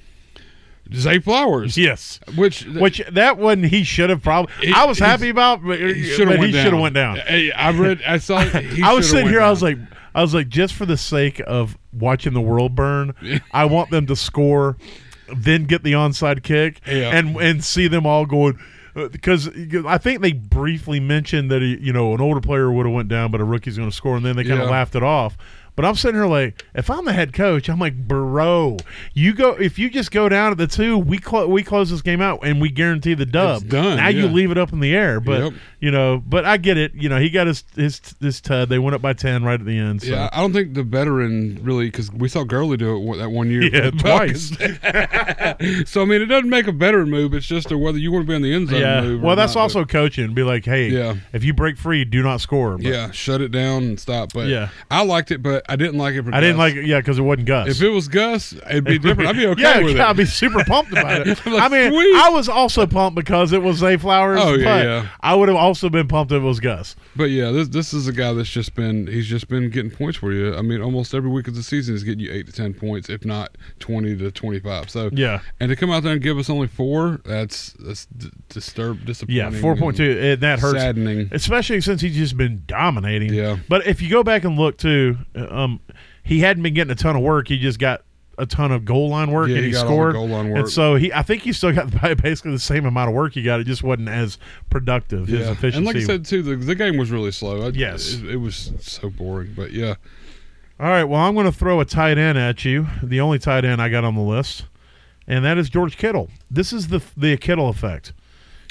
[0.93, 1.77] Zay Flowers.
[1.77, 2.19] yes.
[2.35, 4.51] Which Which that one he should have probably.
[4.69, 6.79] It- I was happy about, but, he should have went down.
[6.81, 7.19] went down.
[7.55, 8.01] I read.
[8.07, 8.39] I saw.
[8.41, 9.41] He I was sitting here.
[9.41, 9.77] I was like,
[10.15, 13.13] I was like, just for the sake of watching the world burn,
[13.51, 14.77] I want them to score,
[15.31, 17.15] then get the onside kick, Yeah.
[17.15, 18.57] and and see them all going.
[18.95, 19.47] Uh, because
[19.85, 23.09] I think they briefly mentioned that he, you know an older player would have went
[23.09, 24.71] down, but a rookie's going to score, and then they kind of Yeah.
[24.71, 25.37] laughed it off.
[25.79, 28.75] But I'm sitting here like, if I'm the head coach, I'm like, bro,
[29.13, 32.01] you go if you just go down to the two, we clo- we close this
[32.01, 33.61] game out and we guarantee the dub.
[33.61, 35.53] It's done, Now you leave it up in the air, but Yep.
[35.79, 36.95] you know, but I get it.
[36.95, 38.67] You know, he got his his this tud.
[38.67, 40.01] They went up by ten right at the end.
[40.01, 40.09] So.
[40.09, 43.49] Yeah, I don't think the veteran really because we saw Gurley do it that one
[43.49, 43.63] year.
[43.63, 44.51] Yeah, twice.
[45.85, 47.33] So I mean, it doesn't make a veteran move.
[47.33, 48.81] It's just a whether you want to be in the end zone.
[48.81, 49.01] Yeah.
[49.01, 50.33] move Well, that's not, also coaching.
[50.33, 51.15] Be like, hey, Yeah.
[51.33, 52.71] if you break free, do not score.
[52.77, 54.33] but- But yeah, shut it down and stop.
[54.33, 54.69] But Yeah.
[54.91, 56.23] I liked it, but I didn't like it.
[56.23, 56.85] For I didn't like it.
[56.85, 57.69] Yeah, because it wasn't Gus.
[57.69, 59.29] If it was Gus, it'd be different.
[59.29, 60.09] I'd be okay yeah, with yeah, it.
[60.09, 61.39] I'd be super pumped about it.
[61.49, 62.15] Like, I mean, sweet.
[62.15, 64.39] I was also pumped because it was Zay Flowers.
[64.41, 65.09] Oh, yeah, but yeah.
[65.21, 66.95] I would have also been pumped if it was Gus.
[67.15, 70.17] But yeah, this this is a guy that's just been he's just been getting points
[70.17, 70.55] for you.
[70.55, 73.09] I mean, almost every week of the season is getting you eight to ten points,
[73.09, 74.89] if not twenty to twenty five.
[74.89, 75.39] So Yeah.
[75.59, 79.37] and to come out there and give us only four, that's that's d- disturb disappointing.
[79.53, 80.19] Yeah, four point two.
[80.21, 81.29] and That hurts, Saddening.
[81.31, 83.33] especially since he's just been dominating.
[83.33, 83.57] Yeah.
[83.67, 85.79] But if you go back and look too, uh, um,
[86.23, 87.47] he hadn't been getting a ton of work.
[87.47, 88.01] He just got
[88.37, 90.13] a ton of goal line work, Yeah, and he he, got all the scored.
[90.13, 91.91] goal line And so he, I think he still got
[92.23, 93.59] basically the same amount of work he got.
[93.59, 94.37] It just wasn't as
[94.69, 95.27] productive.
[95.27, 95.77] His Yeah, efficiency.
[95.77, 97.65] and like I said too, the, the game was really slow.
[97.67, 98.13] I, Yes.
[98.13, 99.53] it, it was so boring.
[99.55, 99.95] But yeah,
[100.79, 102.87] All right, well, I'm going to throw a tight end at you.
[103.03, 104.65] The only tight end I got on the list,
[105.27, 106.29] and that is George Kittle.
[106.49, 108.13] This is the the Kittle effect.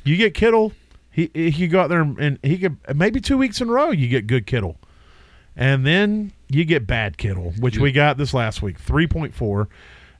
[0.05, 0.73] You get Kittle,
[1.11, 4.09] he he go out there and he could maybe two weeks in a row you
[4.09, 4.79] get good Kittle,
[5.55, 9.69] and then you get bad Kittle, which we got this last week, three point four,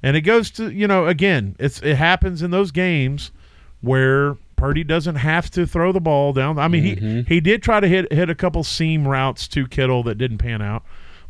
[0.03, 3.33] and it goes to you know again it's it happens in those games
[3.81, 6.59] where Purdy doesn't have to throw the ball down.
[6.59, 7.21] I mean he mm-hmm.
[7.29, 10.63] he did try to hit hit a couple seam routes to Kittle that didn't pan
[10.63, 10.85] out,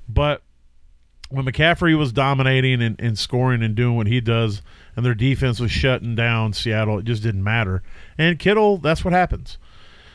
[0.09, 0.43] but
[1.31, 4.63] when McCaffrey was dominating and, and scoring and doing what he does,
[4.97, 7.83] and their defense was shutting down Seattle, it just didn't matter.
[8.17, 9.59] And Kittle, that's what happens.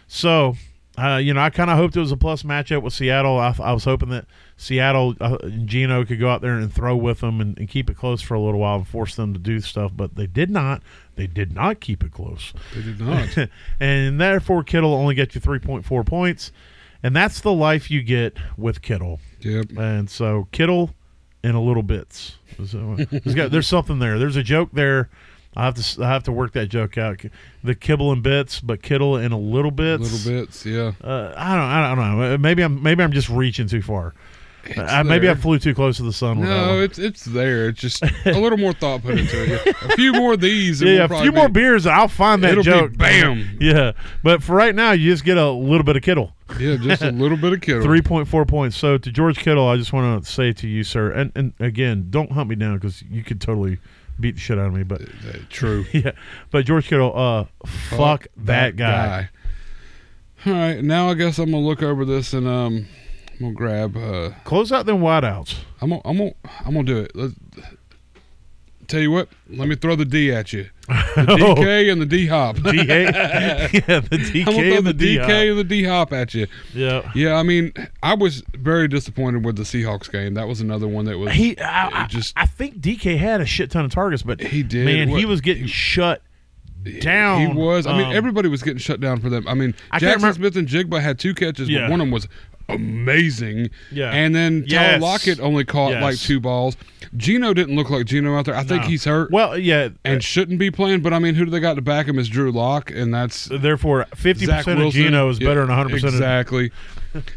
[0.08, 0.56] So,
[0.98, 3.40] uh, you know, I kind of hoped it was a plus matchup with Seattle.
[3.40, 4.26] I, I was hoping that
[4.58, 7.90] Seattle uh, and Geno could go out there and throw with them and, and keep
[7.90, 10.52] it close for a little while and force them to do stuff, but they did
[10.52, 10.84] not.
[11.16, 13.50] They did not keep it close they did not.
[13.80, 16.52] and therefore Kittle only gets you 3.4 points,
[17.02, 19.20] and that's the life you get with Kittle.
[19.40, 19.66] yep.
[19.78, 20.94] And so Kittle
[21.44, 22.38] in a little bits.
[22.66, 24.20] So, there's, got, there's something there.
[24.20, 25.10] There's a joke there.
[25.56, 27.22] I have to I have to work that joke out.
[27.64, 30.12] The kibble and bits, but Kittle in a little bits.
[30.26, 30.66] Little bits.
[30.66, 30.94] Yeah.
[31.04, 32.38] Uh, I don't I don't know.
[32.38, 34.14] Maybe I'm maybe I'm just reaching too far.
[34.78, 36.40] I, maybe I flew too close to the sun.
[36.40, 37.68] No, it's it's there.
[37.68, 39.68] It's just a little more thought put into it.
[39.84, 40.82] A few more of these.
[40.82, 42.98] and yeah, we'll a few more beers, I'll find that It'll be joke.
[42.98, 43.58] bam.
[43.60, 43.92] Yeah,
[44.24, 46.34] but for right now, you just get a little bit of Kittle.
[46.60, 47.84] Yeah, just a little bit of Kittle.
[47.84, 48.78] Three point four points.
[48.78, 52.08] So to George Kittle, I just want to say to you, sir, and and again,
[52.10, 53.80] don't hunt me down because you could totally
[54.20, 54.84] beat the shit out of me.
[54.84, 55.86] But Uh, True.
[55.94, 56.12] yeah,
[56.52, 57.46] but George Kittle, uh,
[57.90, 59.30] fuck, that, guy.
[60.46, 62.86] All right, now I guess I'm gonna look over this and um,
[63.32, 63.96] I'm gonna grab.
[63.96, 65.56] Uh, Close out them wideouts.
[65.82, 66.34] I'm gonna, I'm gonna,
[66.66, 67.12] I'm gonna do it.
[67.16, 67.34] Let's,
[68.88, 70.70] tell you what, let me throw the D at you.
[70.88, 71.56] The Oh.
[71.56, 72.58] DK and the D hop.
[72.64, 75.50] Yeah, the DK I'm gonna throw and the, the DK DK.
[75.52, 76.48] and the D hop at you.
[76.74, 80.34] Yeah, Yeah, I mean, I was very disappointed with the Seahawks game.
[80.34, 81.58] That was another one that was he.
[81.60, 84.86] I, just I think DK had a shit ton of targets, but He did.
[84.86, 86.22] Man, he was getting shut
[87.00, 87.48] down.
[87.48, 87.88] He was.
[87.88, 89.48] I mean, Um, everybody was getting shut down for them.
[89.48, 91.82] I mean, I Jaxon Smith-Njigba had two catches, Yeah.
[91.82, 92.28] but one of them was
[92.70, 93.70] amazing.
[93.92, 94.12] Yeah.
[94.12, 94.92] And then Yes.
[94.94, 96.02] Tyler Lockett only caught Yes.
[96.04, 96.76] like two balls.
[97.16, 98.56] Geno didn't look like Geno out there.
[98.56, 98.88] I think No.
[98.90, 101.02] he's hurt Well, yeah, and shouldn't be playing.
[101.02, 102.18] But I mean, who do they got to back him?
[102.18, 105.02] Is Drew Lock, and that's therefore fifty Zach percent of Wilson.
[105.04, 106.10] Geno is Yeah, better than hundred percent.
[106.16, 106.72] of Exactly.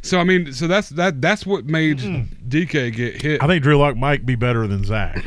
[0.01, 1.21] so I mean, so that's that.
[1.21, 2.49] That's what made mm-hmm.
[2.49, 3.43] DK get hit.
[3.43, 5.23] I think Drew Lock might be better than Zach.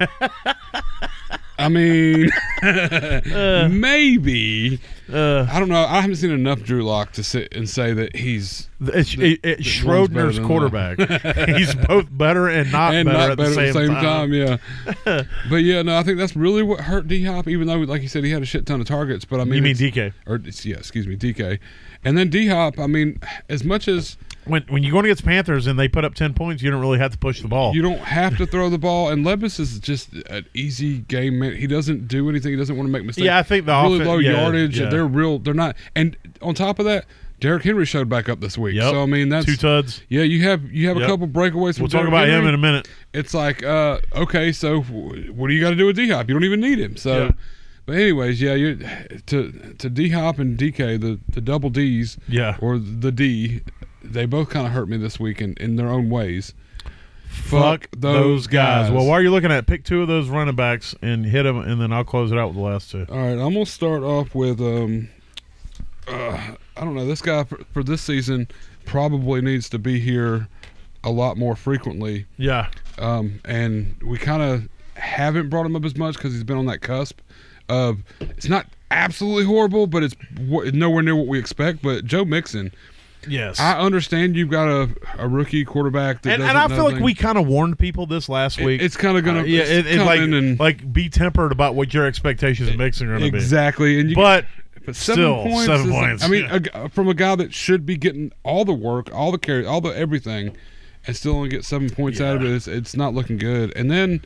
[1.58, 2.30] I mean,
[2.62, 3.68] uh.
[3.70, 4.80] maybe.
[5.12, 5.84] Uh, I don't know.
[5.84, 9.58] I haven't seen enough Drew Lock to sit and say that he's It's, it, it,
[9.58, 10.98] the Schrodinger's quarterback.
[11.48, 14.32] He's both better and not and better not at better the same, time.
[14.32, 14.58] Yeah,
[15.48, 17.48] but yeah, no, I think that's really what hurt D Hop.
[17.48, 19.24] Even though, like you said, he had a shit ton of targets.
[19.24, 20.12] But I mean, you mean DK?
[20.26, 21.58] Or yeah, excuse me, DK,
[22.04, 22.78] and then D Hop.
[22.78, 23.18] I mean,
[23.48, 26.62] as much as When when you're going against Panthers and they put up ten points,
[26.62, 27.74] you don't really have to push the ball.
[27.74, 31.56] you don't have to throw the ball, and Levis is just an easy game man.
[31.56, 32.52] He doesn't do anything.
[32.52, 33.24] He doesn't want to make mistakes.
[33.24, 34.78] Yeah, I think the really offen- low yeah, yardage.
[34.78, 34.88] yeah.
[34.98, 35.38] They're real.
[35.38, 35.76] They're not.
[35.94, 37.04] And on top of that,
[37.40, 38.74] Derrick Henry showed back up this week.
[38.74, 38.90] Yep.
[38.90, 40.02] So I mean, that's Two tuds.
[40.08, 40.22] yeah.
[40.22, 41.04] You have you have Yep.
[41.06, 41.74] a couple breakaways.
[41.76, 42.88] From We'll talk Derrick about him in a minute.
[43.14, 46.28] it's like, uh, okay, so what do you got to do with D Hop?
[46.28, 46.96] You don't even need him.
[46.96, 47.30] So, Yeah.
[47.86, 48.84] but anyways, yeah, you
[49.26, 52.56] to to D Hop and DK, the the double D's Yeah.
[52.60, 53.60] or the D,
[54.02, 56.54] they both kind of hurt me this week in, in their own ways.
[57.28, 58.90] Fuck those guys.
[58.90, 61.58] Well, while you're looking at, it, pick two of those running backs and hit them,
[61.58, 63.06] and then I'll close it out with the last two.
[63.08, 65.08] All right, I'm gonna start off with um,
[66.06, 67.06] uh, I don't know.
[67.06, 68.48] This guy for, for this season
[68.84, 70.48] probably needs to be here
[71.04, 72.68] a lot more frequently, Yeah.
[72.98, 74.68] um, and we kind of
[75.00, 77.20] haven't brought him up as much because he's been on that cusp
[77.68, 81.82] of it's not absolutely horrible, but it's w- nowhere near what we expect.
[81.82, 82.72] But Joe Mixon,
[83.30, 83.60] Yes.
[83.60, 84.88] I understand you've got a,
[85.18, 88.28] a rookie quarterback that and, and I feel like we kind of warned people this
[88.28, 88.82] last It- week.
[88.82, 91.92] it's kind of gonna Uh, yeah, it's it, like and like be tempered about what
[91.94, 93.38] your expectations of Mixon are going to be.
[93.38, 94.46] exactly, and you But
[94.86, 95.66] But seven Still, points.
[95.66, 96.58] seven points, I mean, yeah.
[96.74, 99.80] a from a guy that should be getting all the work, all the carry, all
[99.80, 100.56] the everything,
[101.06, 103.72] and still only get seven points out of it, it's, it's not looking good.
[103.76, 104.22] And then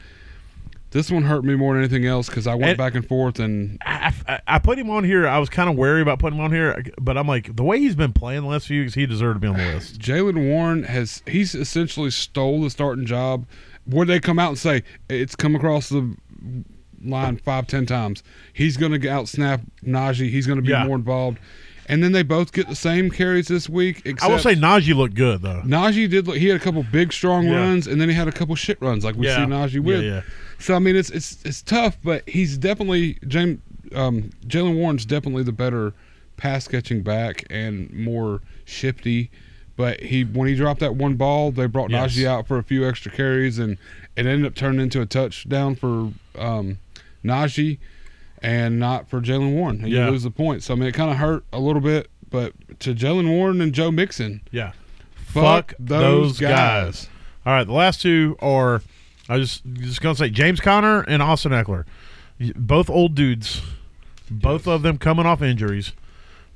[0.92, 3.38] this one hurt me more than anything else because I went And- back and forth
[3.40, 5.26] and I, I, I put him on here.
[5.26, 7.78] I was kind of wary about putting him on here, but I'm like the way
[7.80, 9.98] he's been playing the last few weeks, he deserved to be on the list.
[10.00, 13.46] Jaylen Warren has he's essentially stole the starting job.
[13.86, 16.14] Would they come out and say it's come across the
[17.04, 18.22] line five ten times?
[18.52, 20.30] He's going to out snap Najee.
[20.30, 20.84] He's going to be Yeah.
[20.86, 21.38] more involved.
[21.88, 24.02] And then they both get the same carries this week.
[24.04, 25.62] Except I will say Najee looked good though.
[25.66, 26.28] Najee did.
[26.28, 27.56] look- He had a couple big, strong Yeah.
[27.56, 29.36] runs, and then he had a couple shit runs, like we Yeah.
[29.44, 30.24] see Najee Yeah, with.
[30.62, 33.60] So I mean, it's it's it's tough, but he's definitely James
[33.94, 35.92] um, Jaylen Warren's definitely the better
[36.36, 39.30] pass catching back and more shifty.
[39.76, 42.14] But he when he dropped that one ball, they brought Yes.
[42.14, 43.72] Najee out for a few extra carries, and
[44.16, 46.78] it ended up turning into a touchdown for um,
[47.24, 47.78] Najee,
[48.42, 49.80] and not for Jaylen Warren.
[49.82, 50.06] And Yeah.
[50.06, 50.62] You lose the point.
[50.62, 53.72] So I mean, it kind of hurt a little bit, but to Jaylen Warren and
[53.72, 54.42] Joe Mixon.
[54.50, 54.72] Yeah.
[55.14, 57.08] Fuck those guys.
[57.44, 58.82] All right, the last two are
[59.28, 61.84] I was just gonna say James Conner and Austin Ekeler,
[62.56, 63.62] both old dudes,
[64.30, 65.92] both of them coming off injuries,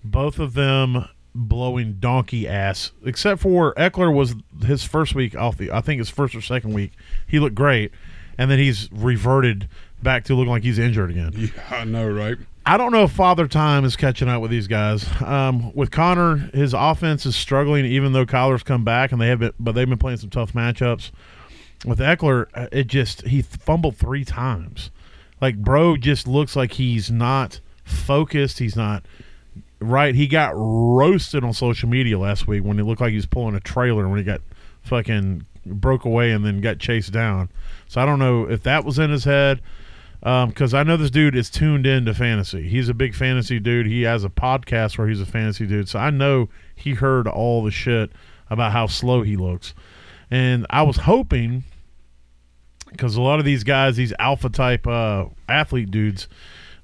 [0.04, 2.92] both of them blowing donkey ass.
[3.04, 6.72] Except for Ekeler was his first week off the I think his first or second
[6.72, 6.92] week
[7.26, 7.92] he looked great,
[8.38, 9.68] and then he's reverted
[10.02, 11.32] back to looking like he's injured again.
[11.34, 12.36] Yeah, I know, right?
[12.68, 15.06] I don't know if Father Time is catching up with these guys.
[15.22, 19.38] Um, with Conner, his offense is struggling, even though Kyler's come back, and they have
[19.38, 21.12] been, but they've been playing some tough matchups.
[21.84, 24.90] With Ekeler, uh, it just he fumbled three times.
[25.40, 28.58] Like, bro, just looks like he's not focused.
[28.58, 29.04] He's not
[29.80, 30.14] right.
[30.14, 33.54] He got roasted on social media last week when it looked like he was pulling
[33.54, 34.40] a trailer when he got
[34.82, 37.50] fucking broke away and then got chased down.
[37.88, 39.60] So I don't know if that was in his head
[40.20, 42.68] because I know this dude is tuned into fantasy.
[42.68, 43.86] He's a big fantasy dude.
[43.86, 45.88] He has a podcast where he's a fantasy dude.
[45.88, 48.10] So I know he heard all the shit
[48.48, 49.74] about how slow he looks.
[50.30, 51.64] And I was hoping
[52.90, 56.28] because a lot of these guys, these alpha type uh, athlete dudes,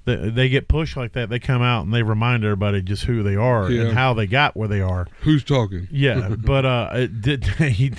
[0.05, 1.29] they, they get pushed like that.
[1.29, 3.83] They come out and they remind everybody just who they are Yeah.
[3.83, 5.07] and how they got where they are.
[5.21, 5.87] Who's talking?
[5.91, 7.93] Yeah, but uh, it did he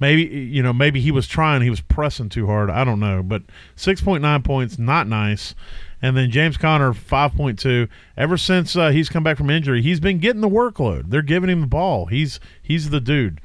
[0.00, 2.70] maybe you know maybe he was trying, he was pressing too hard.
[2.70, 3.42] I don't know, but
[3.76, 5.54] six point nine points, not nice.
[6.02, 7.88] And then James Conner five point two.
[8.16, 11.10] Ever since uh, he's come back from injury, he's been getting the workload.
[11.10, 12.06] They're giving him the ball.
[12.06, 13.38] He's he's the dude,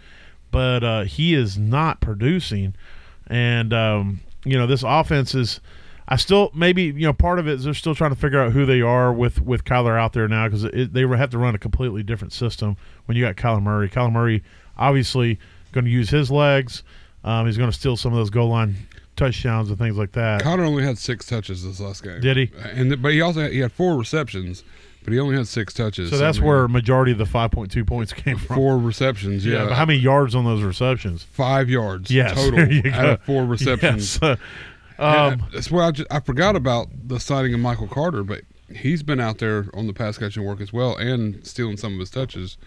[0.55, 2.73] but uh, he is not producing.
[3.27, 5.59] And um, you know this offense is.
[6.07, 8.53] I still maybe you know part of it is they're still trying to figure out
[8.53, 11.57] who they are with with Kyler out there now because they have to run a
[11.57, 13.89] completely different system when you got Kyler Murray.
[13.89, 14.43] Kyler Murray
[14.77, 15.39] obviously
[15.73, 16.83] going to use his legs.
[17.23, 18.75] Um, he's going to steal some of those goal line
[19.15, 20.41] touchdowns and things like that.
[20.41, 22.21] Conner only had six touches this last game.
[22.21, 22.51] Did he?
[22.71, 24.63] And but he also had, he had four receptions,
[25.05, 26.09] but he only had six touches.
[26.09, 28.55] So that's I mean, where majority of the five point two points came from.
[28.57, 29.45] four receptions.
[29.45, 31.23] Yeah, but how many yards on those receptions?
[31.23, 34.19] five yards Yes, total you out of four receptions.
[34.21, 34.37] Yes.
[34.97, 38.41] Um, that's where I, ju- I forgot about the signing of Michael Carter, but
[38.73, 41.99] he's been out there on the pass catching work as well and stealing some of
[41.99, 42.57] his touches.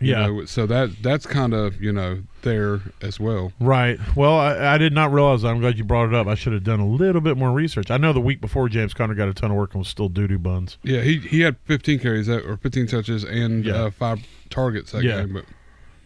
[0.00, 0.26] Yeah.
[0.26, 3.52] know, so that that's kind of you know there as well.
[3.60, 3.98] Right.
[4.16, 5.42] Well, I, I did not realize.
[5.42, 5.48] that.
[5.48, 6.26] I'm glad you brought it up.
[6.26, 7.90] I should have done a little bit more research.
[7.90, 10.08] I know the week before James Conner got a ton of work and was still
[10.08, 10.78] doo doo buns.
[10.82, 13.74] Yeah, he he had 15 carries or 15 touches and Yeah.
[13.84, 15.20] uh, five targets that Yeah.
[15.22, 15.32] game.
[15.34, 15.44] But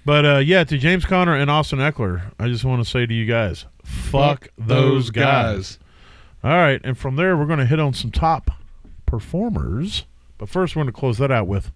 [0.04, 3.12] But uh, yeah, to James Conner and Austin Ekeler, I just want to say to
[3.14, 5.78] you guys, fuck, those guys.
[6.42, 8.50] All right, and from there we're going to hit on some top
[9.06, 10.06] performers.
[10.38, 11.70] But first, we're going to close that out with,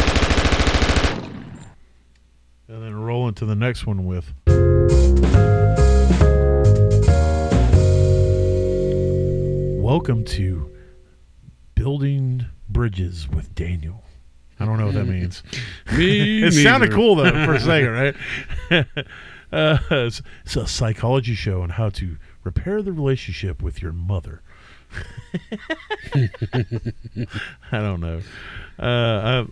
[2.68, 4.33] and then roll into the next one with.
[9.81, 10.70] Welcome to
[11.76, 14.02] building bridges with Daniel.
[14.59, 15.44] I don't know what that means.
[15.96, 18.16] Me, it sounded cool though for a second, right?
[19.52, 24.42] uh, it's, it's a psychology show on how to repair the relationship with your mother.
[26.14, 26.29] I
[27.70, 28.22] don't know.
[28.79, 28.83] Uh,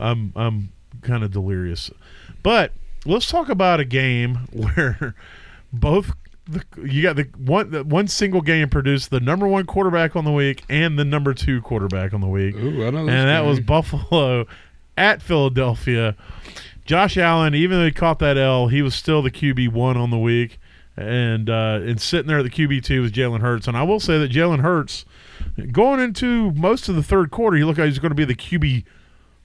[0.00, 0.72] I, I'm I'm
[1.02, 1.90] kind of delirious,
[2.42, 2.72] but
[3.04, 5.14] let's talk about a game where
[5.72, 6.12] both
[6.46, 10.24] the, you got the one the one single game produced the number one quarterback on
[10.24, 13.44] the week and the number two quarterback on the week Ooh, I know and that
[13.44, 13.60] was.
[13.60, 14.46] Buffalo
[14.96, 16.16] at Philadelphia.
[16.84, 20.10] Josh Allen, even though he caught that L, he was still the QB one on
[20.10, 20.58] the week.
[20.98, 23.66] and uh, and sitting there at the QB two was Jalen Hurts.
[23.66, 25.06] And I will say that Jalen Hurts,
[25.72, 28.26] going into most of the third quarter, he looked like he was going to be
[28.26, 28.84] the QB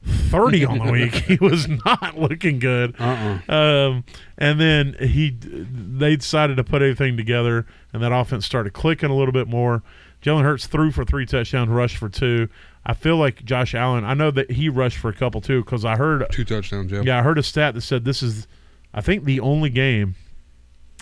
[0.05, 1.13] thirty on the week.
[1.27, 2.95] He was not looking good.
[2.99, 3.39] Uh-uh.
[3.53, 4.03] Um,
[4.37, 9.15] and then he they decided to put everything together, and that offense started clicking a
[9.15, 9.83] little bit more.
[10.21, 12.49] Jalen Hurts threw for three touchdowns, rushed for two.
[12.85, 14.03] I feel like Josh Allen.
[14.03, 17.01] I know that he rushed for a couple too, because I heard Two touchdowns, yeah.
[17.05, 18.47] yeah, I heard a stat that said this is,
[18.93, 20.15] I think, the only game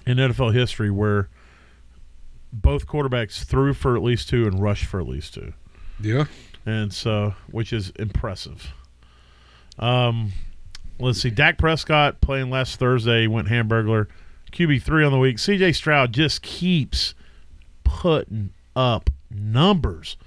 [0.06, 1.30] in NFL history where
[2.54, 5.54] both quarterbacks threw for at least two and rushed for at least two,
[6.00, 6.26] Yeah.
[6.66, 8.74] and so which is impressive.
[9.80, 10.32] Um,
[11.00, 14.08] let's see, Dak Prescott playing last Thursday went Hamburglar,
[14.52, 15.40] QB three on the week.
[15.40, 15.74] C.J.
[15.74, 17.14] Stroud just keeps
[17.84, 20.18] putting up numbers.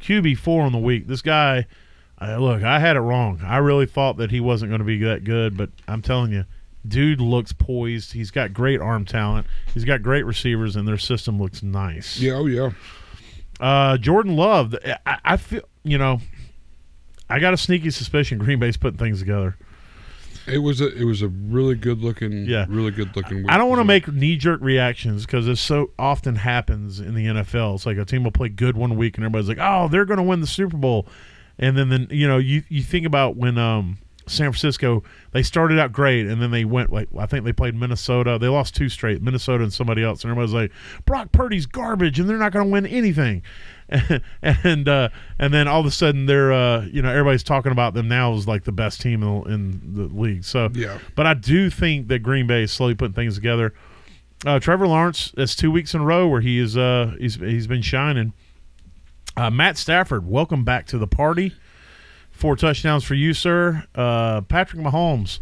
[0.00, 1.06] QB four on the week.
[1.06, 1.66] This guy,
[2.20, 3.40] uh, look, I had it wrong.
[3.42, 6.44] I really thought that he wasn't going to be that good, but I'm telling you,
[6.86, 8.12] dude looks poised.
[8.12, 9.46] He's got great arm talent.
[9.72, 12.18] He's got great receivers, and their system looks nice.
[12.18, 12.70] Yeah, oh yeah.
[13.60, 14.74] Uh, Jordan Love,
[15.06, 16.20] I, I feel, you know,
[17.34, 19.56] I got a sneaky suspicion Green Bay's putting things together.
[20.46, 22.66] It was a it was a really good looking Yeah.
[22.68, 23.46] really good looking week.
[23.48, 27.26] I don't want to make knee jerk reactions because this so often happens in the
[27.26, 27.74] NFL.
[27.76, 30.18] It's like a team will play good one week and everybody's like, "Oh, they're going
[30.18, 31.08] to win the Super Bowl,"
[31.58, 35.78] and then then you know you you think about when um, San Francisco they started
[35.78, 38.36] out great and then they went like I think they played Minnesota.
[38.38, 40.72] They lost two straight, Minnesota and somebody else, and everybody's like,
[41.06, 43.42] "Brock Purdy's garbage and they're not going to win anything."
[44.42, 47.94] and uh, and then all of a sudden they're uh, you know everybody's talking about
[47.94, 50.44] them now as like the best team in the, in the league.
[50.44, 50.98] So Yeah.
[51.14, 53.74] but I do think that Green Bay is slowly putting things together.
[54.46, 57.66] Uh, Trevor Lawrence, that's two weeks in a row where he is uh, he's he's
[57.66, 58.32] been shining.
[59.36, 61.52] Uh, Matt Stafford, welcome back to the party.
[62.30, 63.84] Four touchdowns for you, sir.
[63.94, 65.38] Uh, Patrick Mahomes,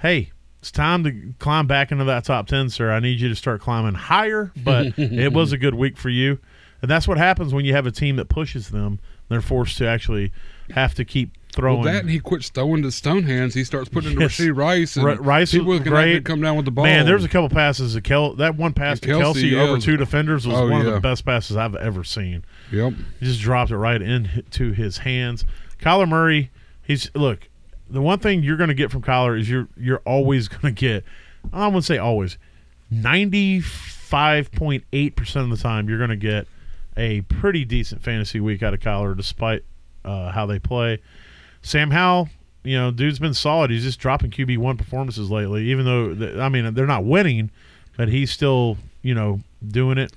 [0.00, 2.90] hey, it's time to climb back into that top ten, sir.
[2.92, 4.52] I need you to start climbing higher.
[4.56, 6.38] But it was a good week for you,
[6.82, 9.00] and that's what happens when you have a team that pushes them.
[9.28, 10.32] They're forced to actually
[10.70, 11.82] have to keep throwing.
[11.82, 13.52] Well, that and he quits throwing to stone hands.
[13.52, 14.38] He starts putting into Yes.
[14.38, 14.96] Rashee Rice.
[14.96, 16.24] And Ri- Rice people was great.
[16.24, 16.84] come down with the ball.
[16.84, 18.34] Man, there's a couple passes to Kel.
[18.34, 20.80] That one pass And to Kelce, Kelce yeah, over was- two defenders was Oh, one
[20.80, 20.94] of yeah.
[20.94, 22.42] the best passes I've ever seen.
[22.72, 22.94] Yep.
[23.20, 25.44] He just dropped it right into his hands.
[25.78, 26.50] Kyler Murray,
[26.82, 27.48] he's look.
[27.90, 30.78] The one thing you're going to get from Kyler is you're you're always going to
[30.80, 31.04] get.
[31.52, 32.38] I wouldn't say always.
[32.90, 36.46] Ninety five point eight percent of the time, you're going to get
[36.98, 39.64] a pretty decent fantasy week out of Kyler, despite
[40.04, 40.98] uh, how they play.
[41.62, 42.28] Sam Howell,
[42.64, 43.70] you know, dude's been solid.
[43.70, 47.50] He's just dropping QB one performances lately, even though th- I mean they're not winning,
[47.96, 50.12] but he's still you know doing it.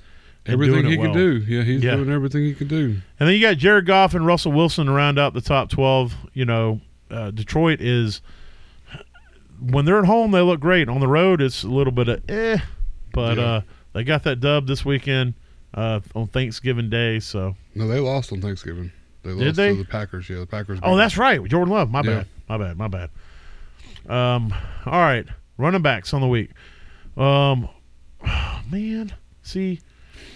[0.47, 1.13] Everything doing he it can well.
[1.13, 1.33] do.
[1.47, 1.95] Yeah, he's Yeah.
[1.97, 2.97] doing everything he can do.
[3.19, 6.15] And then you got Jared Goff and Russell Wilson to round out the top 12.
[6.33, 8.21] You know, uh, Detroit is,
[9.59, 10.89] when they're at home, they look great.
[10.89, 12.57] On the road, it's a little bit of eh.
[13.13, 13.43] But Yeah.
[13.43, 13.61] uh,
[13.93, 15.35] they got that dub this weekend
[15.73, 17.19] uh, on Thanksgiving Day.
[17.19, 18.91] So, No, they lost on Thanksgiving.
[19.23, 19.69] They Did lost they?
[19.71, 20.29] to the Packers.
[20.29, 20.79] Yeah, the Packers.
[20.83, 21.43] oh, that's right.
[21.43, 21.91] Jordan Love.
[21.91, 22.23] My Yeah.
[22.23, 22.27] bad.
[22.49, 22.77] My bad.
[22.77, 23.09] My bad.
[24.09, 24.53] Um,
[24.85, 25.25] all right.
[25.57, 26.49] Running backs on the week.
[27.17, 27.69] Um,
[28.71, 29.79] man, see,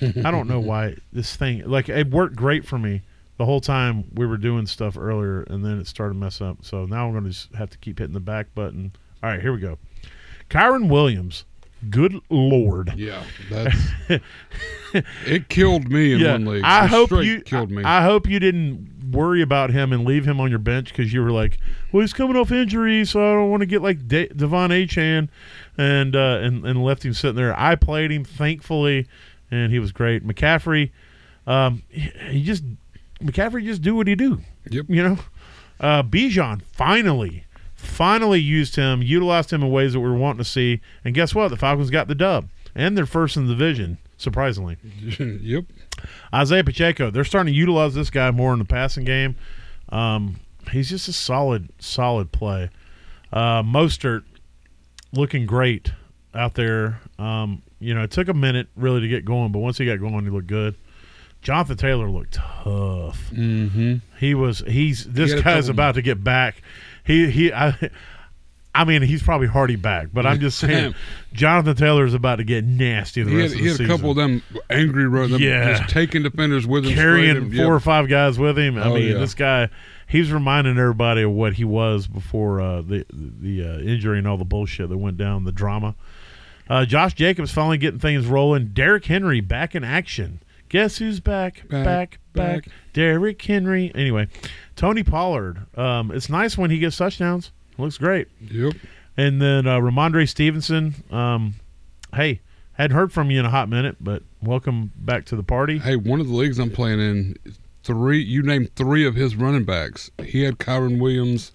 [0.02, 3.02] I don't know why this thing like it worked great for me
[3.38, 6.64] the whole time we were doing stuff earlier, and then it started mess up.
[6.64, 8.92] So now I'm going to just have to keep hitting the back button.
[9.24, 9.78] All right, here we go.
[10.50, 11.44] Kyren Williams.
[11.90, 12.94] Good lord.
[12.98, 13.76] Yeah, that's
[14.94, 15.50] it.
[15.50, 16.64] Killed me in one league.
[16.64, 17.42] I It hope you.
[17.42, 17.84] killed me.
[17.84, 21.22] I hope you didn't worry about him and leave him on your bench because you
[21.22, 21.60] were like,
[21.92, 25.30] "Well, he's coming off injury, so I don't want to get like De- De'Von Achane,"
[25.78, 27.58] and uh, and and left him sitting there.
[27.60, 29.06] I played him, thankfully,
[29.52, 30.26] and he was great.
[30.26, 30.92] McCaffrey,
[31.46, 32.64] um, he, he just
[33.22, 34.40] McCaffrey just do what he do.
[34.72, 34.86] Yep.
[34.90, 35.18] You know,
[35.80, 37.45] uh, Bijan finally.
[37.86, 41.34] Finally used him, utilized him in ways that we were wanting to see, and guess
[41.34, 41.50] what?
[41.50, 44.78] The Falcons got the dub, and they're first in the division, surprisingly.
[45.20, 45.66] yep.
[46.34, 49.36] Isaiah Pacheco, they're starting to utilize this guy more in the passing game.
[49.90, 50.40] Um,
[50.72, 52.70] he's just a solid, solid play.
[53.32, 54.24] Uh, Mostert
[55.14, 55.92] looking great
[56.34, 57.00] out there.
[57.18, 60.00] Um, you know, it took a minute really to get going, but once he got
[60.00, 60.76] going, he looked good.
[61.42, 63.30] Jonathan Taylor looked tough.
[63.32, 63.98] Mm-hmm.
[64.20, 64.64] He was.
[64.68, 66.64] He's this guy's about to get back.
[67.06, 67.54] He he.
[67.54, 67.90] I,
[68.74, 70.96] I mean, he's probably hardy back, but I'm just saying,
[71.34, 73.82] Jonathan Taylor is about to get nasty the He had, rest of he the had
[73.82, 75.78] a couple of them angry runs, Yeah.
[75.78, 77.56] just taking defenders with him, carrying in.
[77.56, 78.78] four or five guys with him.
[78.78, 79.18] I Oh, mean, yeah.
[79.18, 79.70] this guy,
[80.10, 84.36] he's reminding everybody of what he was before uh, the the uh, injury and all
[84.38, 85.96] the bullshit that went down, the drama.
[86.70, 88.70] Uh, Josh Jacobs finally getting things rolling.
[88.74, 90.42] Derrick Henry back in action.
[90.68, 91.66] Guess who's back?
[91.70, 92.64] Back, Back, back.
[92.66, 92.74] back.
[92.92, 93.92] Derrick Henry.
[93.96, 94.28] Anyway,
[94.76, 95.66] Tony Pollard.
[95.78, 97.52] Um, it's nice when he gets touchdowns.
[97.78, 98.28] Looks great.
[98.42, 98.74] Yep.
[99.18, 100.96] And then uh, Rhamondre Stevenson.
[101.12, 101.56] Um,
[102.14, 102.42] hey,
[102.78, 105.78] Hadn't heard from you in a hot minute, but welcome back to the party.
[105.78, 107.38] Hey, one of the leagues I'm playing in,
[107.86, 108.22] three.
[108.22, 110.12] You named three of his running backs.
[110.26, 111.54] He had Kyren Williams,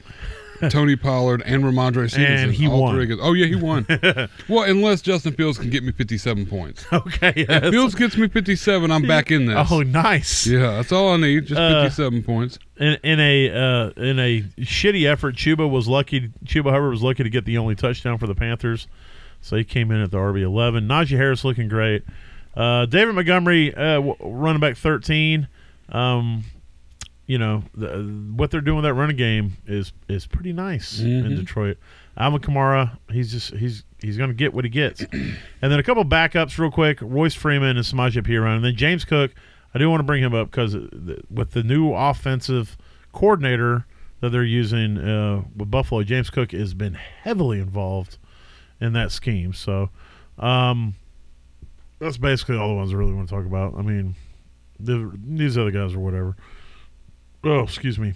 [0.68, 2.24] Tony Pollard, and Rhamondre Stevenson.
[2.48, 2.94] And he all won.
[2.94, 3.86] Three against- oh yeah, he won.
[4.48, 6.84] well, unless Justin Fields can get me 57 points.
[6.92, 7.32] Okay.
[7.36, 7.70] If.
[7.72, 9.68] Fields gets me 57, I'm back in this.
[9.70, 10.46] Oh, nice.
[10.46, 11.46] Yeah, that's all I need.
[11.46, 12.58] Just Uh, 57 points.
[12.78, 16.30] in, in a uh, in a shitty effort, Chuba was lucky.
[16.44, 18.88] Chuba Hubbard was lucky to get the only touchdown for the Panthers,
[19.40, 20.86] so he came in at the RB eleven.
[20.88, 22.02] Najee Harris looking great.
[22.56, 25.46] Uh, David Montgomery, uh, w- running back thirteen.
[25.88, 26.44] Um,
[27.30, 27.88] you know the,
[28.34, 31.36] what they're doing with that running game is is pretty nice in Mhm.
[31.36, 31.78] Detroit.
[32.16, 35.00] Alvin Kamara, he's just he's he's going to get what he gets.
[35.12, 39.04] and then a couple backups real quick: Royce Freeman and Samaje Perine, and then James
[39.04, 39.32] Cook.
[39.72, 40.74] I do want to bring him up because
[41.30, 42.76] with the new offensive
[43.12, 43.86] coordinator
[44.20, 48.18] that they're using uh, with Buffalo, James Cook has been heavily involved
[48.80, 49.52] in that scheme.
[49.52, 49.90] So
[50.40, 50.94] um,
[52.00, 53.74] that's basically all the ones I really want to talk about.
[53.78, 54.16] I mean,
[54.80, 56.34] the, these other guys or whatever.
[57.44, 58.14] Oh, excuse me.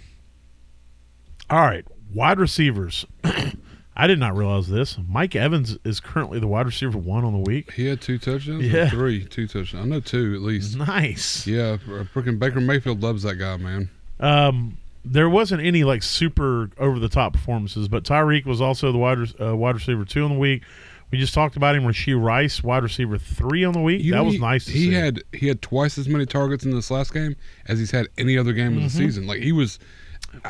[1.49, 3.05] All right, wide receivers.
[3.97, 4.97] I did not realize this.
[5.07, 7.71] Mike Evans is currently the wide receiver one on the week.
[7.71, 8.65] He had two touchdowns.
[8.65, 8.89] Yeah.
[8.89, 9.85] three, two touchdowns.
[9.85, 10.75] I know two at least.
[10.77, 11.47] Nice.
[11.47, 11.77] Yeah,
[12.13, 13.89] freaking Baker Mayfield loves that guy, man.
[14.19, 18.97] Um, there wasn't any like super over the top performances, but Tyreek was also the
[18.97, 20.63] wide uh, wide receiver two on the week.
[21.11, 21.83] We just talked about him.
[21.83, 24.01] Rashee Rice, wide receiver three on the week.
[24.03, 24.65] You that know, was he- nice.
[24.65, 24.93] To he see.
[24.93, 27.35] had he had twice as many targets in this last game
[27.67, 29.25] as he's had any other game of the season.
[29.27, 29.79] Like he was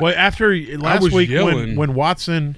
[0.02, 1.76] well after last week when, yelling.
[1.76, 2.58] when Watson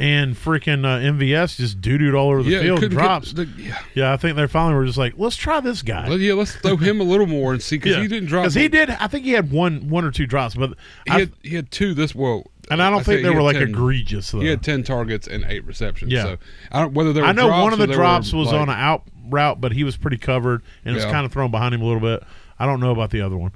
[0.00, 3.32] and freaking uh, MVS just doo dooed all over the yeah field drops.
[3.34, 6.08] Get, the, yeah, yeah, I think they finally were just like, let's try this guy.
[6.08, 8.44] Let- yeah, let's throw him a little more and see because he didn't drop.
[8.44, 8.88] because he did.
[8.90, 10.70] I think he had one one or two drops, but
[11.06, 13.42] He I, had, he had two this well, and I don't I think they were
[13.42, 14.30] like 10 egregious.
[14.30, 14.40] Though.
[14.40, 16.12] He had ten targets and eight receptions.
[16.12, 16.22] Yeah.
[16.22, 16.36] So
[16.70, 18.78] I don't whether they were I know one of the drops was like- on an
[18.78, 21.80] out route, but he was pretty covered and it was kind of thrown behind him
[21.82, 22.22] a little bit.
[22.58, 23.52] I don't know about the other one.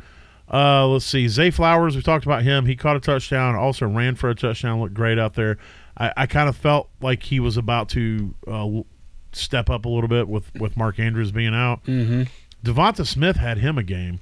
[0.53, 1.27] Uh, let's see.
[1.29, 2.67] Zay Flowers, we talked about him.
[2.67, 5.59] He caught a touchdown, also ran for a touchdown, looked great out there.
[5.99, 8.69] I, I kind of felt like he was about to uh,
[9.33, 11.85] step up a little bit with, with Mark Andrews being out.
[11.85, 12.29] Mhm.
[12.65, 14.21] Devonta Smith had him a game.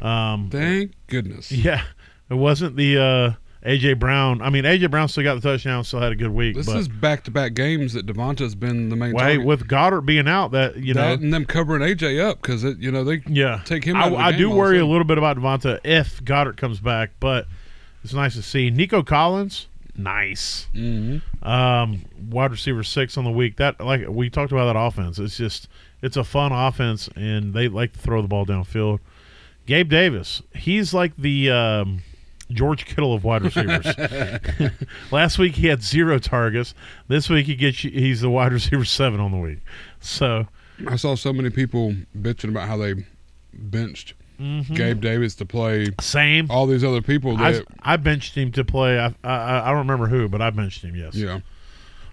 [0.00, 1.50] Um, Thank goodness.
[1.52, 1.82] yeah,
[2.30, 3.32] it wasn't the uh,
[3.64, 4.40] AJ Brown.
[4.40, 6.54] I mean, AJ Brown still got the touchdown, still had a good week.
[6.56, 10.06] This but is back to back games that Devonta's been the main wait, with Goedert
[10.06, 13.60] being out, that you know, and them covering AJ up because you know they Yeah,
[13.64, 16.22] take him I, I do all of a worry a little bit about Devonta if
[16.24, 17.46] Goedert comes back, but
[18.04, 19.66] it's nice to see Nico Collins.
[19.96, 21.20] Nice, Mhm.
[21.42, 23.56] um, wide receiver six on the week.
[23.56, 25.18] That like we talked about that offense.
[25.18, 25.68] It's just
[26.00, 29.00] it's a fun offense, and they like to throw the ball downfield.
[29.66, 32.02] Gabe Davis, he's like the um,
[32.50, 33.86] George Kittle of wide receivers.
[35.10, 36.74] Last week he had zero targets.
[37.08, 39.58] This week he gets you, he's the wide receiver seven on the week.
[40.00, 40.46] So
[40.86, 42.94] I saw so many people bitching about how they
[43.52, 46.48] benched Gabe Davis to play same.
[46.48, 48.98] all these other people I, that I benched him to play.
[48.98, 50.94] I, I I don't remember who, but I benched him.
[50.94, 51.14] Yes.
[51.16, 51.40] yeah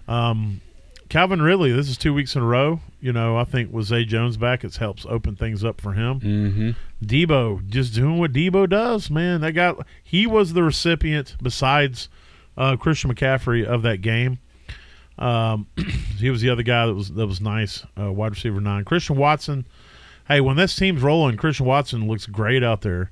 [0.08, 0.60] Um,
[1.08, 1.72] Calvin Ridley.
[1.72, 2.80] This is two weeks in a row.
[3.00, 6.20] You know, I think with Zay Jones back, it helps open things up for him.
[6.20, 6.70] hmm
[7.04, 9.40] Deebo just doing what Deebo does, man.
[9.42, 9.74] That guy.
[10.02, 12.08] He was the recipient, besides
[12.56, 14.38] uh, Christian McCaffrey, of that game.
[15.18, 15.66] Um,
[16.18, 17.84] he was the other guy that was that was nice.
[18.00, 18.84] Uh, wide receiver nine.
[18.84, 19.66] Christian Watson.
[20.28, 23.10] Hey, when this team's rolling, Christian Watson looks great out there.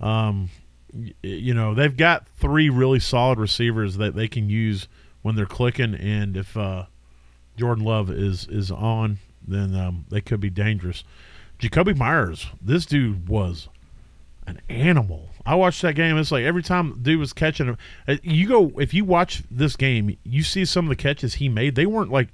[0.00, 0.48] Um,
[0.92, 4.88] y- you know they've got three really solid receivers that they can use
[5.22, 6.84] when they're clicking, and if uh,
[7.56, 11.04] Jordan Love is is on, then um, they could be dangerous.
[11.58, 13.68] Jakobi Meyers, this dude was
[14.46, 15.30] an animal.
[15.46, 16.16] I watched that game.
[16.16, 17.78] It's like every time dude was catching him,
[18.08, 21.48] uh, you go if you watch this game, you see some of the catches he
[21.48, 21.74] made.
[21.74, 22.28] They weren't like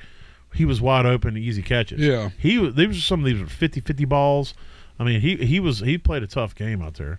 [0.55, 2.01] he was wide open, easy catches.
[2.01, 2.31] Yeah.
[2.39, 2.57] he.
[2.71, 4.55] These were some of these were 50-50 balls.
[4.99, 7.19] I mean, he he was he played a tough game out there.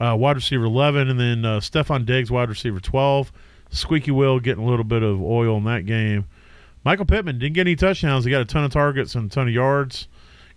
[0.00, 3.32] Uh, wide receiver eleven, and then uh, Stefon Diggs, wide receiver twelve.
[3.70, 6.26] Squeaky Will getting a little bit of oil in that game.
[6.84, 8.24] Michael Pittman didn't get any touchdowns.
[8.24, 10.08] He got a ton of targets and a ton of yards.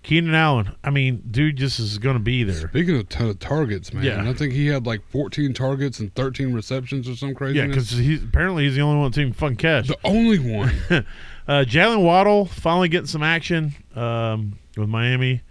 [0.03, 2.67] Keenan Allen, I mean, dude, just is going to be there.
[2.67, 4.29] Speaking of a ton of targets, man, Yeah.
[4.29, 7.59] I think he had like 14 targets and 13 receptions or some crazy.
[7.59, 9.87] Yeah, because he's apparently he's the only one that can fucking catch.
[9.87, 10.73] the only one.
[11.45, 15.41] Uh, Jaylen Waddle finally getting some action um, with Miami,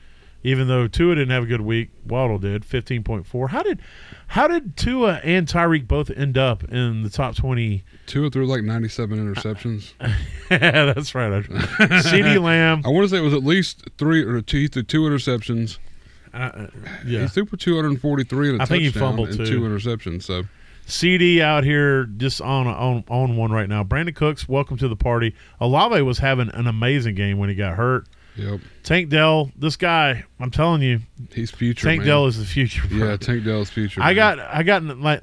[0.43, 1.90] even though Tua didn't have a good week.
[2.07, 3.49] Waddle did fifteen point four.
[3.49, 3.80] How did
[4.28, 7.84] how did Tua and Tyreek both end up in the top twenty?
[8.07, 9.93] Tua threw like 97 interceptions.
[10.51, 11.43] Yeah, that's right.
[11.45, 12.82] CeeDee Lamb.
[12.84, 14.59] I want to say it was at least three or two.
[14.59, 15.78] He threw two interceptions.
[16.34, 16.66] Uh,
[17.07, 19.47] He yeah, threw for 243 and a I think he touchdown fumbled, and too.
[19.47, 20.24] two interceptions.
[20.24, 20.43] So
[20.86, 23.82] CeeDee out here just on on on one right now.
[23.84, 25.34] Brandin Cooks, welcome to the party.
[25.61, 28.07] Olave was having an amazing game when he got hurt.
[28.37, 28.61] Yep.
[28.83, 31.01] Tank Dell, this guy, I'm telling you,
[31.33, 31.87] He's future.
[31.87, 32.07] Tank man.
[32.09, 32.87] Dell is the future.
[32.89, 33.09] bro.
[33.11, 34.01] Yeah, Tank Dell's future.
[34.01, 34.16] I man.
[34.16, 35.22] got I got like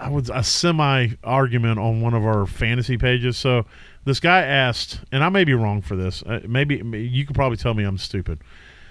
[0.00, 3.36] I was a semi argument on one of our fantasy pages.
[3.36, 3.66] So
[4.04, 6.22] this guy asked, and I may be wrong for this.
[6.22, 8.38] Uh, maybe you could probably tell me I'm stupid.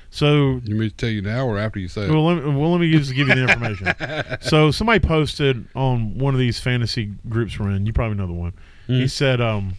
[0.10, 2.10] So You mean to tell you now or after you say it?
[2.10, 4.38] well, let me, well, let me just give you the information.
[4.42, 7.86] so somebody posted on one of these fantasy groups we're in.
[7.86, 8.54] You probably know the one.
[8.88, 9.10] He Mhm.
[9.10, 9.74] said um,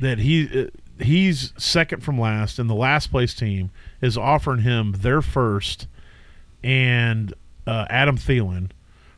[0.00, 0.66] that he uh,
[1.00, 3.70] he's second from last, and the last place team
[4.00, 5.86] is offering him their first
[6.64, 7.32] and
[7.66, 8.70] uh, Adam Thielen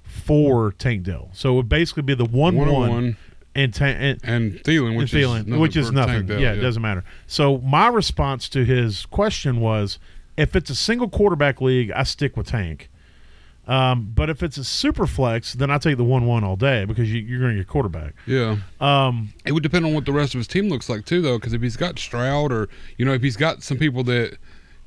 [0.03, 1.31] for Tank Dell.
[1.33, 3.17] So it would basically be the one One one, on one
[3.55, 6.27] and, ta- and and Thielen, which and is nothing which is nothing.
[6.27, 7.05] Dell, yeah, it doesn't matter.
[7.27, 9.99] So my response to his question was,
[10.37, 12.90] if it's a single quarterback league, I stick with Tank.
[13.71, 16.85] Um, but if it's a super flex, then I take the one one all day
[16.87, 18.15] because you, you're going to get quarterback.
[18.27, 21.23] Yeah, Um, it would depend on what the rest of his team looks like too,
[21.23, 21.39] though.
[21.39, 22.69] Because if he's got Stroud, or
[22.99, 24.39] you know, if he's got some people that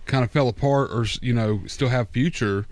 [0.06, 2.66] kind of fell apart, or you know, still have future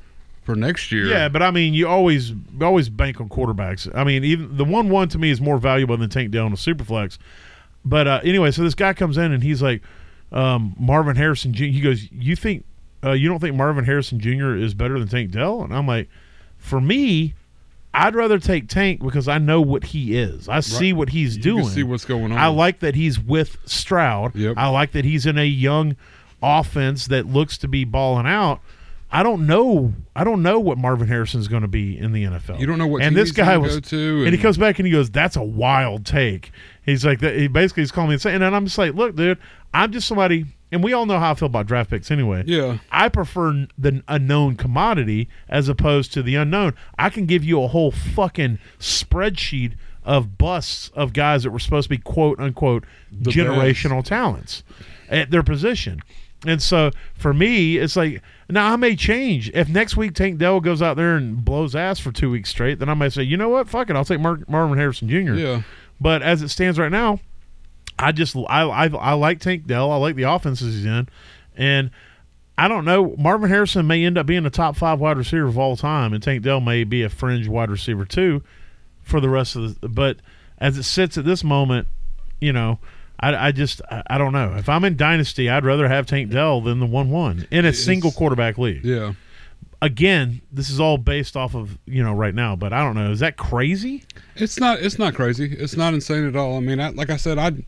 [0.43, 1.05] for next year.
[1.05, 3.89] yeah, but I mean, you always always bank on quarterbacks.
[3.95, 6.51] I mean, even the one one to me is more valuable than Tank Dell in
[6.51, 7.19] a super flex.
[7.85, 9.81] But uh, anyway, so this guy comes in and he's like,
[10.33, 11.53] um, Marvin Harrison.
[11.53, 12.65] He goes, "You think
[13.03, 14.55] uh, you don't think Marvin Harrison Jr.
[14.55, 16.09] is better than Tank Dell?" And I'm like,
[16.57, 17.33] for me,
[17.93, 20.47] I'd rather take Tank because I know what he is.
[20.47, 21.65] I see what he's you doing.
[21.67, 22.37] see what's going on.
[22.37, 24.35] I like that he's with Stroud.
[24.35, 24.55] Yep.
[24.57, 25.95] I like that he's in a young
[26.41, 28.61] offense that looks to be balling out.
[29.13, 29.93] I don't know.
[30.15, 32.59] I don't know what Marvin Harrison's going to be in the NFL.
[32.61, 33.73] You don't know what And this guy was.
[33.75, 36.51] go to, and, he and- comes back and he goes, "That's a wild take."
[36.85, 39.37] He's like, that, he basically he's calling me insane, and I'm just like, "Look, dude,
[39.73, 42.43] I'm just somebody." And we all know how I feel about draft picks anyway.
[42.45, 42.77] Yeah.
[42.91, 46.75] I prefer the unknown commodity as opposed to the unknown.
[46.97, 51.85] I can give you a whole fucking spreadsheet of busts of guys that were supposed
[51.85, 54.63] to be quote unquote The generational talents
[55.09, 56.01] at their position.
[56.45, 59.51] And so for me, it's like now I may change.
[59.53, 62.79] If next week Tank Dell goes out there and blows ass for two weeks straight,
[62.79, 65.33] then I may say, you know what, fuck it, I'll take Mar- Marvin Harrison Jr.
[65.33, 65.61] Yeah.
[65.99, 67.19] But as it stands right now,
[68.01, 69.91] I just I, I I like Tank Dell.
[69.91, 71.07] I like the offenses he's in,
[71.55, 71.91] and
[72.57, 73.15] I don't know.
[73.17, 76.21] Marvin Harrison may end up being a top five wide receiver of all time, and
[76.21, 78.43] Tank Dell may be a fringe wide receiver too
[79.03, 79.87] for the rest of the.
[79.89, 80.17] But
[80.57, 81.87] as it sits at this moment,
[82.39, 82.79] you know.
[83.23, 86.31] I, I just I, I don't know if I'm in dynasty I'd rather have Tank
[86.31, 88.83] Dell than the one one in a It's- single quarterback league.
[88.83, 89.13] Yeah.
[89.79, 93.11] Again, this is all based off of you know right now, but I don't know.
[93.11, 94.03] Is that crazy?
[94.35, 94.79] It's not.
[94.79, 95.55] It's not crazy.
[95.55, 96.57] It's not insane at all.
[96.57, 97.63] I mean, I, like I said, I'd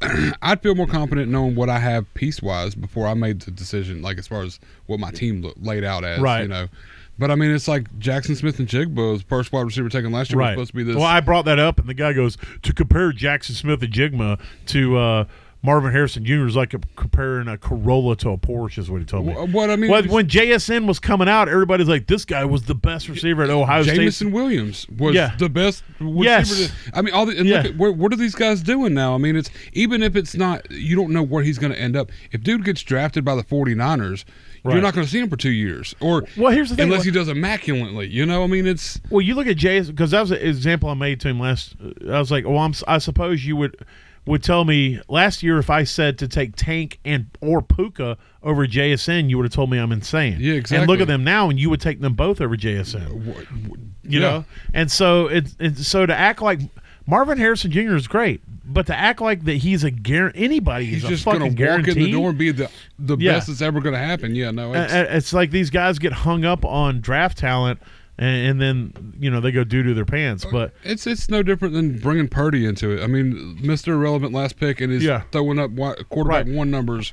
[0.42, 4.02] I'd feel more confident knowing what I have piece wise before I made the decision.
[4.02, 6.42] Like as far as what my team look, laid out as, Right.
[6.42, 6.68] You know.
[7.18, 10.46] But I mean, it's like Jaxon Smith-Njigba was first wide receiver taken last year was
[10.52, 10.96] supposed to be this.
[10.96, 15.24] Well, I brought that up, and the guy goes to compare Jaxon Smith-Njigba to uh,
[15.62, 16.46] Marvin Harrison Jr.
[16.46, 19.34] is like a, comparing a Corolla to a Porsche, is what he told me.
[19.34, 22.74] What I mean, was when JSN was coming out, everybody's like, "This guy was the
[22.74, 25.36] best receiver at Ohio State." Jameson Williams was Yeah.
[25.36, 25.84] the best.
[25.98, 26.68] receiver Yes.
[26.68, 27.58] to- I mean, all the, and Yeah.
[27.58, 29.14] look at what, what are these guys doing now?
[29.14, 31.94] I mean, it's even if it's not, you don't know where he's going to end
[31.94, 32.10] up.
[32.32, 34.24] If dude gets drafted by the 49ers,
[34.64, 34.72] Right.
[34.74, 36.84] you're not going to see him for two years, or Well, here's the thing.
[36.84, 38.08] unless he does immaculately.
[38.08, 40.88] You know, I mean, it's Well, you look at Jay because that was an example
[40.88, 41.74] I made to him last.
[42.10, 43.74] I was like, "Well, I'm, I suppose you would
[44.26, 48.66] would tell me last year if I said to take Tank and or Puka over
[48.66, 50.78] JSN, you would have told me I'm insane." Yeah, exactly.
[50.82, 53.08] And look at them now, and you would take them both over JSN.
[53.08, 53.46] w-
[54.02, 54.28] You yeah.
[54.28, 54.44] know,
[54.74, 55.54] and so it's
[55.86, 56.60] so to act like
[57.06, 57.96] Marvin Harrison Jr.
[57.96, 61.40] is great, but to act like that he's a guarantee anybody He's is just going
[61.40, 61.90] to walk guarantee.
[61.92, 63.32] in the door and be the the Yeah.
[63.32, 64.34] best that's ever going to happen.
[64.34, 67.80] Yeah, no, it's, it's like these guys get hung up on draft talent,
[68.20, 70.44] and, and then you know they go doo doo their pants.
[70.44, 73.02] But It's it's no different than bringing Purdy into it.
[73.02, 73.88] I mean, Mr.
[73.88, 75.22] Irrelevant last pick and is Yeah.
[75.32, 76.54] throwing up wi- quarterback Right.
[76.54, 77.12] one numbers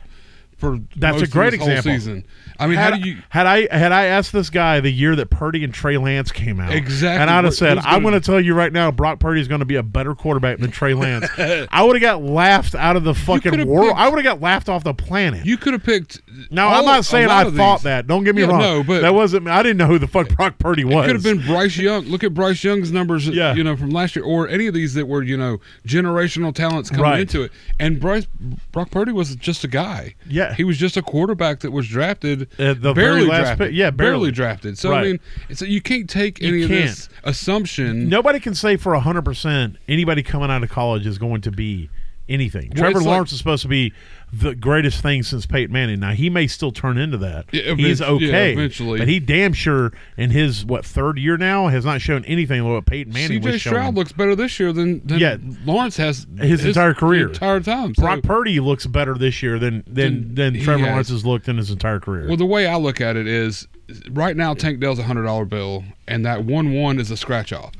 [0.58, 1.84] for That's a great example.
[1.91, 2.26] season.
[2.60, 3.18] I mean, had, how do you?
[3.30, 6.60] had I had I asked this guy the year that Purdy and Trey Lance came
[6.60, 7.22] out, Exactly.
[7.22, 9.66] and I'd have said, "I'm gonna- tell you right now, Brock Purdy is going to
[9.66, 13.14] be a better quarterback than Trey Lance." I would have got laughed out of the
[13.14, 13.89] fucking world.
[13.89, 15.45] picked- I would have got laughed off the planet.
[15.45, 16.20] You could have picked.
[16.49, 17.84] now all- I'm not saying I thought these.
[17.84, 18.08] that.
[18.08, 18.60] Don't get me Yeah, wrong.
[18.60, 19.47] no, but- that wasn't.
[19.47, 21.05] I didn't know who the fuck Brock Purdy was.
[21.05, 22.05] It could have been Bryce Young.
[22.05, 23.53] Look at Bryce Young's numbers, Yeah.
[23.53, 26.89] you know, from last year, or any of these that were, you know, generational talents
[26.89, 27.20] coming Right.
[27.20, 27.51] into it.
[27.80, 28.26] And Bryce
[28.72, 30.16] Brock Purdy was just a guy.
[30.28, 30.47] Yeah.
[30.56, 34.32] He was just a quarterback that was drafted, At the barely drafted, pick- yeah, barely.
[34.32, 34.78] drafted.
[34.78, 35.00] So Right.
[35.00, 35.20] I mean,
[35.54, 38.10] so you can't take any of this assumption.
[38.10, 41.89] Nobody can say for hundred percent anybody coming out of college is going to be
[42.30, 42.70] anything.
[42.76, 43.93] Well, Trevor it's like- Lawrence is supposed to be
[44.39, 45.99] the greatest thing since Peyton Manning.
[45.99, 47.45] Now he may still turn into that.
[47.51, 48.99] Yeah, He's eventu- yeah, okay, eventually.
[48.99, 52.71] but he damn sure in his what third year now has not shown anything like
[52.73, 55.38] what Peyton Manning CJ Stroud looks better this year than, than Yeah.
[55.65, 57.27] Lawrence has His entire career.
[57.29, 57.93] entire time.
[57.95, 60.89] So- Brock Purdy looks better this year than than Than than Trevor has.
[60.89, 62.27] Lawrence has looked in his entire career.
[62.27, 63.67] Well, the way I look at it is,
[64.11, 67.53] right now Tank Dell's a hundred dollar bill, and that one one is a scratch
[67.53, 67.73] off,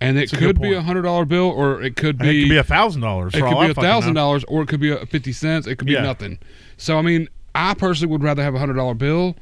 [0.00, 2.42] and it a could be a hundred dollar bill, or it could And be it
[2.44, 3.34] could be a thousand dollars.
[3.34, 5.66] it could be a thousand dollars, or it could be a fifty cents.
[5.66, 6.02] It could be Yeah.
[6.02, 6.38] nothing.
[6.76, 9.36] So I mean, I personally would rather have a hundred dollar bill.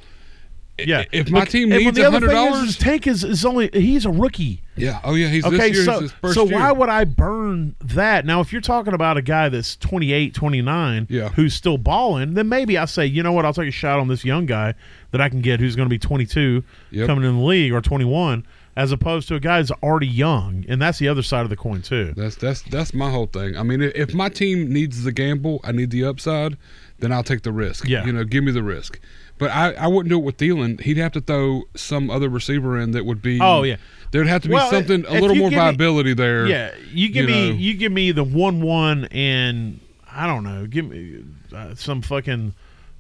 [0.79, 4.11] Yeah, If my Look, team needs a hundred dollars, Tank is, is only he's a
[4.11, 4.61] rookie.
[4.77, 5.01] yeah.
[5.05, 5.85] Oh yeah, he's Okay, this year.
[5.87, 6.59] so is his first so year.
[6.59, 8.27] why would I burn that?
[8.27, 11.31] Now, if you're talking about a guy that's 28, 29, Yeah.
[11.31, 14.09] who's still balling, then maybe I say, you know what, I'll take a shot on
[14.09, 14.75] this young guy
[15.13, 17.07] that I can get who's going to be 22 Yep.
[17.07, 18.45] coming in the league or 21,
[18.77, 21.57] as opposed to a guy who's already young, and that's the other side of the
[21.57, 22.13] coin too.
[22.17, 23.57] That's that's that's my whole thing.
[23.57, 26.57] I mean, if my team needs the gamble, I need the upside,
[26.99, 27.89] then I'll take the risk.
[27.89, 28.05] Yeah.
[28.05, 29.01] you know, give me the risk.
[29.39, 30.81] But I, I wouldn't do it with Thielen.
[30.81, 33.39] He'd have to throw some other receiver in that would be.
[33.41, 33.77] Oh, yeah.
[34.11, 36.47] there'd have to be Well, something a little more give me- viability there.
[36.47, 37.57] Yeah, you give you me know.
[37.57, 41.23] you give me the one one and I don't know, give me
[41.55, 42.55] uh, some fucking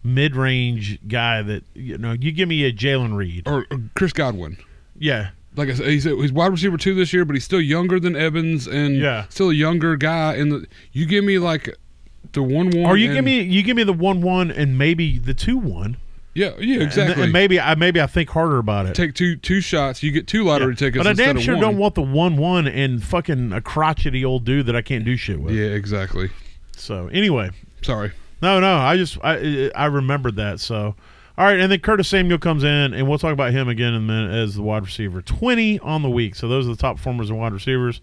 [0.05, 2.13] mid range guy that you know.
[2.13, 3.49] You give me a Jayden Reed.
[3.49, 4.59] or, or Chris Godwin.
[4.99, 7.99] Yeah, Like I said, he's, he's wide receiver two this year, but he's still younger
[7.99, 9.25] than Evans and Yeah.
[9.29, 10.35] still a younger guy.
[10.35, 11.75] And the you give me like
[12.33, 14.77] the one one, or you and- give me you give me the one one and
[14.77, 15.97] maybe the two one.
[16.35, 17.23] yeah yeah And, exactly.
[17.25, 18.95] and maybe I maybe I think harder about it.
[18.95, 21.03] take two two shots, you get two lottery tickets.
[21.03, 24.67] but I damn sure don't want the one one and fucking a crotchety old dude
[24.67, 25.55] that I can't do shit with.
[25.55, 26.29] Yeah, exactly.
[26.77, 27.49] So anyway,
[27.81, 28.13] Sorry.
[28.43, 30.61] no, no, I just I I remembered that.
[30.61, 30.95] So
[31.39, 33.97] all right, and then Curtis Samuel comes in, and we'll talk about him again in
[33.97, 35.21] a minute as the wide receiver.
[35.23, 36.35] Twenty on the week.
[36.35, 38.01] So those are the top performers and wide receivers.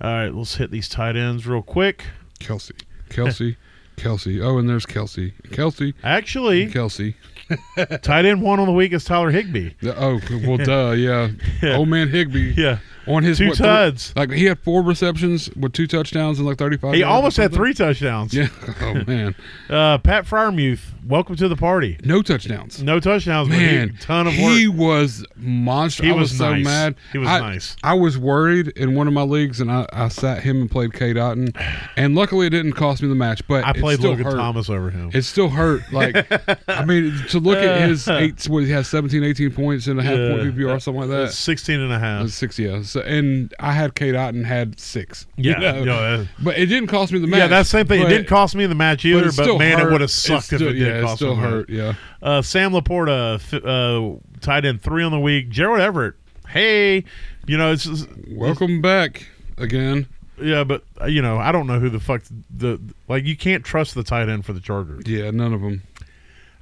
[0.00, 2.04] All right, let's hit these tight ends real quick.
[2.40, 2.72] Kelce,
[3.10, 3.56] Kelce,
[3.96, 4.42] Kelce.
[4.42, 7.14] Oh, and there's Kelce, Kelce, Actually, Kelce.
[8.02, 9.70] tight end one on the week is Tyler Higbee.
[9.80, 11.28] The- Oh, well, duh, yeah.
[11.62, 11.76] Yeah.
[11.76, 14.12] Old man Higbee Yeah, on his two what, three- tuds.
[14.16, 16.94] like he had four receptions with two touchdowns and like 35.
[16.94, 18.32] He almost had three touchdowns.
[18.34, 18.48] Yeah.
[18.80, 19.34] Oh man,
[19.70, 21.98] Uh, Pat Freiermuth, welcome to the party.
[22.04, 22.82] no touchdowns.
[22.82, 24.52] No touchdowns, Man, ton of work.
[24.52, 26.02] he was monster.
[26.04, 26.96] He I was, was so mad.
[27.12, 27.76] He was I, nice.
[27.82, 30.92] I was worried in one of my leagues, and I, I sat him and played
[30.94, 31.54] Cade Otton,
[31.96, 33.46] and luckily it didn't cost me the match.
[33.46, 34.36] But I played Logan hurt.
[34.36, 35.10] Thomas over him.
[35.14, 35.82] It still hurt.
[35.92, 36.26] Like,
[36.68, 40.02] I mean, to look at his eight, what he has 17, 18 points and a
[40.02, 40.50] half point Yeah.
[40.50, 41.36] PPR, something like It's that.
[41.36, 42.22] 16 and a half.
[42.22, 42.82] That's Six, yeah.
[42.82, 45.26] So, and I had Cade Otton had six.
[45.36, 47.38] Yeah, you know, uh, but it didn't cost me the match.
[47.38, 48.02] yeah, that's the same thing.
[48.02, 49.88] It didn't cost me the match either, it but, man, hurt.
[49.88, 51.68] it would have It sucked if still- it did yeah, it cost still hurt.
[51.68, 51.94] Yeah.
[52.22, 55.48] Uh, Sam Laporta, uh, tight end three on the week.
[55.48, 56.14] Gerald Everett,
[56.48, 57.04] hey,
[57.46, 59.26] you know, it's, it's- Welcome back
[59.58, 60.06] again.
[60.40, 63.24] yeah, but uh, you know, I don't know who the fuck the like.
[63.24, 65.04] You can't trust the tight end for the Chargers.
[65.06, 65.82] Yeah, none of them.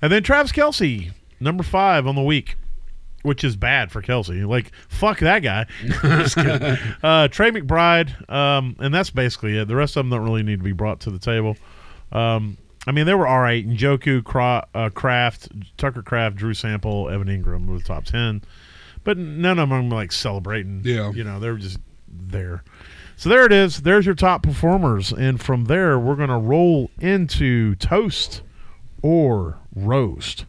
[0.02, 2.56] And then Travis Kelce, number five on the week,
[3.22, 4.46] which is bad for Kelce.
[4.48, 5.66] Like, fuck that guy.
[7.02, 9.68] Uh, Trey McBride, um, and that's basically it.
[9.68, 11.56] The rest of them don't really need to be brought to the table.
[12.12, 13.66] Um, I mean, they were all right.
[13.66, 18.42] Njoku, Cra- uh, Kraft, Tucker Kraft, Drew Sample, Evan Engram were the top 10.
[19.04, 20.82] But none of them were like celebrating.
[20.84, 21.10] Yeah.
[21.12, 21.78] You know, they were just
[22.08, 22.64] there.
[23.16, 23.82] So there it is.
[23.82, 25.12] There's your top performers.
[25.12, 28.42] And from there, we're going to roll into toast
[29.02, 30.44] or roast.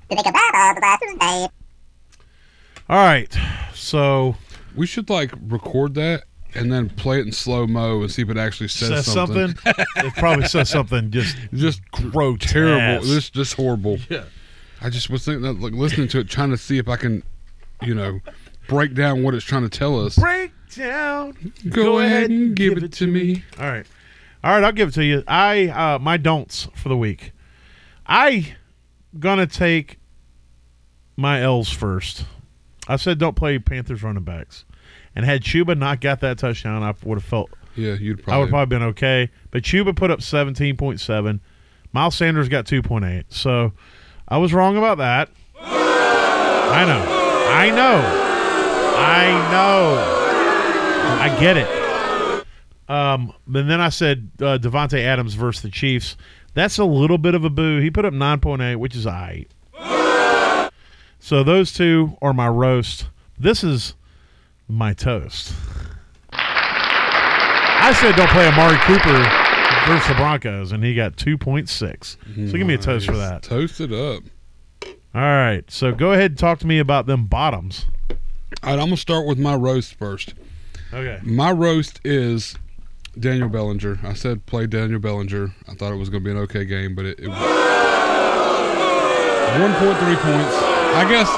[2.90, 3.36] All right.
[3.74, 4.36] So
[4.76, 6.24] We should like record that
[6.54, 9.56] and then play it in slow mo and see if it actually says, says something.
[9.56, 9.86] something.
[9.98, 12.52] it probably says something just Just grotesque.
[12.54, 13.06] terrible.
[13.08, 14.00] This just horrible.
[14.10, 14.24] Yeah.
[14.82, 17.22] I just was thinking that, like listening to it, trying to see if I can,
[17.84, 18.20] you know,
[18.68, 20.18] break down what it's trying to tell us.
[20.18, 21.54] break down.
[21.70, 23.44] Go, ahead and give it to me.
[23.60, 23.86] All right.
[24.44, 25.24] All right, I'll give it to you.
[25.28, 27.32] I uh my don'ts for the week.
[28.12, 28.56] I
[29.18, 30.00] gonna take
[31.16, 32.26] my L's first.
[32.88, 34.66] I said don't play Panthers running backs.
[35.16, 38.34] And had Chuba not got that touchdown, I would have felt Yeah, you'd probably.
[38.34, 38.50] I would probably.
[38.50, 39.30] probably been okay.
[39.50, 41.40] But Chuba put up 17.7.
[41.94, 43.24] Miles Sanders got 2.8.
[43.30, 43.72] So
[44.28, 45.30] I was wrong about that.
[45.60, 47.06] I know.
[47.50, 48.02] I know.
[48.98, 50.18] I know.
[51.22, 51.68] I get it.
[52.90, 56.18] Um, but then I said uh, Davante Adams versus the Chiefs.
[56.54, 57.80] That's a little bit of a boo.
[57.80, 59.46] He put up 9.8, which is I.
[61.20, 63.08] So those two are my roast.
[63.38, 63.96] This is
[64.68, 65.54] my toast.
[66.34, 69.24] I said don't play Amari Cooper
[69.88, 71.70] versus the Broncos, and he got 2.6.
[72.50, 73.44] So give me a toast for that.
[73.44, 74.24] Toast it up.
[75.14, 75.64] All right.
[75.70, 77.86] So go ahead and talk to me about them bottoms.
[78.64, 80.34] All right, I'm gonna start with my roast first.
[80.94, 81.20] Okay.
[81.24, 82.56] My roast is
[83.20, 84.00] Daniel Bellinger.
[84.04, 85.54] I said play Daniel Bellinger.
[85.68, 87.36] I thought it was going to be an okay game, but it, it 1.3
[89.98, 90.56] points.
[90.94, 91.30] I guess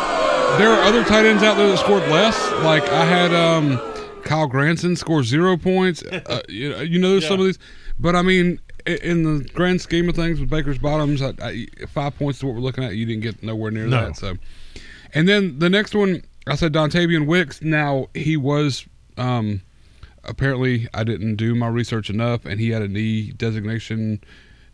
[0.59, 2.51] there are other tight ends out there that scored less.
[2.63, 3.77] Like I had um,
[4.23, 6.03] Kylen Granson score zero points.
[6.03, 7.57] Uh, you, know, you know, there's some of these,
[7.99, 12.15] but I mean, in the grand scheme of things with Baker's bottoms, I, I, five
[12.17, 12.95] points to what we're looking at.
[12.95, 14.05] You didn't get nowhere near No.
[14.07, 14.17] that.
[14.17, 14.35] So,
[15.13, 17.61] and then the next one, I said Dontayvion Wicks.
[17.61, 18.85] Now he was.
[19.17, 19.61] Um,
[20.23, 24.23] apparently I didn't do my research enough, and he had a knee designation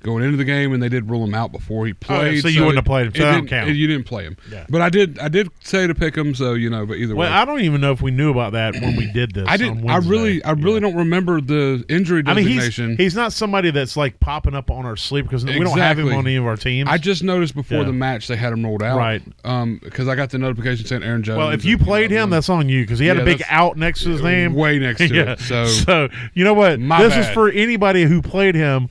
[0.02, 2.38] going into the game, and they did rule him out before he played.
[2.38, 3.70] Oh, so you wouldn't have played him, so it didn't- count.
[3.70, 4.66] it- you didn't play him, Yeah.
[4.70, 5.20] but I did.
[5.20, 6.86] I did say to pick him, so you know.
[6.86, 7.20] But either way.
[7.20, 9.45] Well, way, I don't even know if we knew about that when we did this.
[9.47, 9.89] I didn't.
[9.89, 10.80] I really, I really Yeah.
[10.82, 12.97] don't remember the injury I mean, he's, designation.
[12.97, 16.08] he's not somebody that's like popping up on our sleep because we don't have him
[16.14, 16.88] on any of our teams.
[16.89, 17.84] I just noticed before Yeah.
[17.86, 19.22] the match they had him rolled out, Right.
[19.43, 21.38] Um, because I got the notification saying Aaron Jones.
[21.38, 24.04] well, if you played him, that's on you because he had a big out next
[24.04, 24.54] to his name.
[24.54, 25.39] way next to it.
[25.39, 26.80] So, so you know what?
[27.00, 28.89] This is for anybody who played him.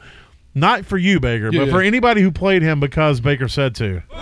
[0.54, 1.72] Not for you, Baker, Yeah, but yeah.
[1.72, 4.02] for anybody who played him because Baker said to.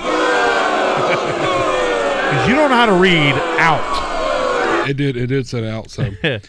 [2.27, 4.89] Because you don't know how to read out.
[4.91, 5.17] it did.
[5.17, 5.91] It did set out.
[5.91, 6.11] So.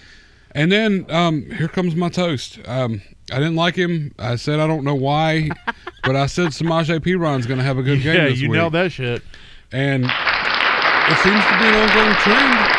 [0.51, 2.57] And then um, here comes my toast.
[2.65, 3.01] Um,
[3.32, 4.15] I didn't like him.
[4.17, 5.49] I said I don't know why,
[6.03, 8.57] but I said Samaje Perine going to have a good game yeah, you week.
[8.57, 9.21] nailed that shit.
[9.71, 12.76] And it seems to be an ongoing trend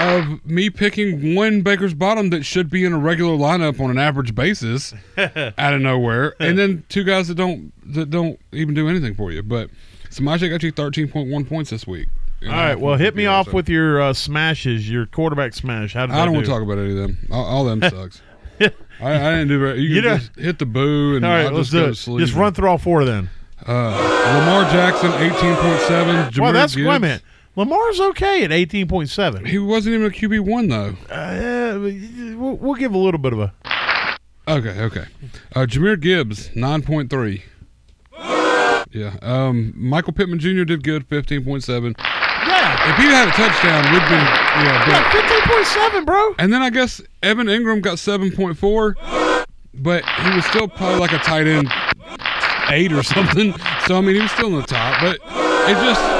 [0.00, 3.98] of me picking one Baker's bottom that should be in a regular lineup on an
[3.98, 8.88] average basis out of nowhere, and then two guys that don't that don't even do
[8.88, 9.42] anything for you.
[9.42, 9.70] But
[10.10, 12.08] Samaje got you thirteen point one points this week.
[12.44, 15.94] All right, well, hit me off with your uh, smashes, your quarterback smash.
[15.94, 17.18] How did I don't want to talk about any of them.
[17.32, 18.22] All, all them sucks.
[18.60, 18.66] I,
[19.00, 19.80] I didn't do very.
[19.80, 22.20] You, You just hit the boo and All right, I'll let's just do it.
[22.20, 23.28] Just run through all four then.
[23.66, 23.90] Uh,
[24.38, 26.30] Lamar Jackson, eighteen point seven.
[26.40, 27.22] well, that's wait a minute.
[27.58, 29.44] Lamar's okay at eighteen point seven.
[29.44, 30.94] He wasn't even a QB one though.
[31.10, 31.76] Uh,
[32.38, 33.52] we'll, we'll give a little bit of a.
[34.46, 35.04] Okay, okay.
[35.56, 37.42] Uh, Jahmyr Gibbs, nine point three.
[38.90, 39.16] Yeah.
[39.22, 40.62] Um, Michael Pittman Jr.
[40.62, 41.96] did good, fifteen point seven.
[41.98, 44.84] Yeah, If he had a touchdown, we'd been yeah.
[44.86, 46.34] But, yeah, fifteen point seven, bro.
[46.38, 48.94] and then I guess Evan Engram got seven point four,
[49.74, 51.68] but he was still probably like a tight end
[52.70, 53.52] eight or something.
[53.88, 55.16] So I mean, he was still in the top, but
[55.68, 56.17] it just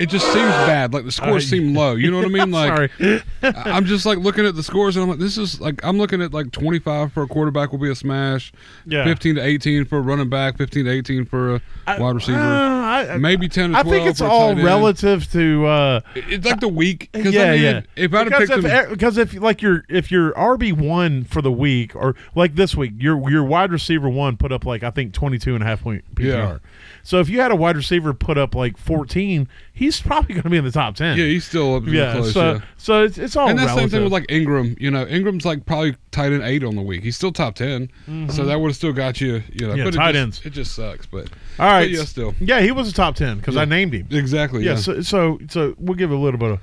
[0.00, 0.92] it just seems bad.
[0.92, 1.94] Like the scores seem low.
[1.94, 2.50] You know what I mean?
[2.50, 3.22] Like Sorry.
[3.42, 5.98] I- I'm just like looking at the scores and I'm like, this is like I'm
[5.98, 8.52] looking at like 25 for a quarterback will be a smash,
[8.86, 9.04] Yeah.
[9.04, 11.60] 15 to 18 for a running back, 15 to 18 for a
[12.00, 12.80] wide receiver, Uh,
[13.12, 14.64] I, maybe 10 to I think it's all end.
[14.64, 15.66] relative to.
[15.66, 17.10] Uh, It's like the week.
[17.14, 17.80] Yeah, I mean, yeah.
[17.96, 21.24] If I'd have because picked if, him, because if like your if your RB one
[21.24, 24.82] for the week or like this week, your your wide receiver one put up like
[24.82, 26.24] I think 22 and a half point PPR.
[26.26, 26.58] Yeah.
[27.02, 30.50] So if you had a wide receiver put up like 14, he's probably going to
[30.50, 31.18] be in the top 10.
[31.18, 32.12] yeah, he's still up yeah.
[32.12, 32.32] close.
[32.32, 32.60] so yeah.
[32.76, 34.78] so it's it's all And that's the same thing with like Engram.
[34.80, 37.02] You know, Engram's like probably tight end eight on the week.
[37.02, 37.90] He's still top 10.
[38.30, 39.70] So that would have still got you, you know.
[39.70, 39.78] Mm-hmm.
[39.78, 40.46] Yeah, but tight it just, ends.
[40.46, 41.06] It just sucks.
[41.06, 41.84] But, all right.
[41.84, 42.34] but yeah, still.
[42.38, 44.06] Yeah, he was a top 10 because I named him.
[44.10, 44.62] Exactly.
[44.62, 44.76] Yeah, Yeah.
[44.76, 46.60] so, so so we'll give a little bit of.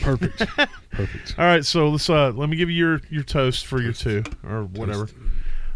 [0.00, 0.38] Perfect.
[0.90, 1.34] Perfect.
[1.38, 4.22] All right, so let's uh let me give you your your toast for your two
[4.44, 5.08] or whatever.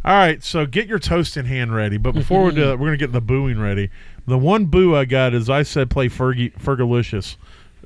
[0.04, 1.96] All right, so get your toast in hand ready.
[1.96, 3.90] But before we do that, we're gonna get the booing ready.
[4.26, 7.36] The one boo I got is I said play Fergie Fergalicious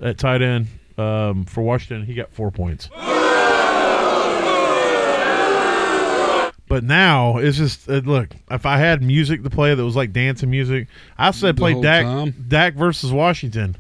[0.00, 2.06] at tight end um, for Washington.
[2.06, 2.88] He got four points.
[6.68, 8.28] But now it's just uh, look.
[8.50, 10.86] If I had music to play that was like dancing music,
[11.16, 12.34] I said The play whole Dak time?
[12.46, 13.74] Dak versus Washington.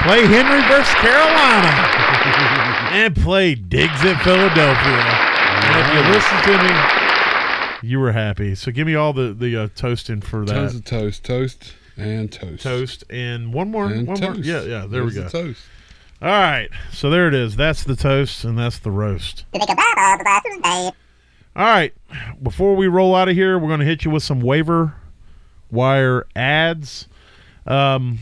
[0.00, 1.68] Play Henry versus Carolina,
[2.92, 5.02] and play Diggs at Philadelphia.
[5.68, 6.97] And if you listen to me,
[7.82, 8.54] you were happy.
[8.54, 11.24] So give me all the the uh, toasting for that Tons of toast.
[11.24, 12.62] Toast and toast.
[12.62, 13.86] toast and one more.
[13.86, 14.34] And one more.
[14.34, 14.46] toast.
[14.46, 14.86] Yeah, yeah.
[14.86, 15.24] There we go.
[15.24, 15.60] the toast.
[16.20, 16.68] All right.
[16.92, 17.56] So there it is.
[17.56, 19.44] That's the toast and that's the roast.
[21.56, 21.92] All right.
[22.42, 24.94] Before we roll out of here, we're going to hit you with some waiver
[25.70, 27.08] wire ads.
[27.66, 28.18] Um,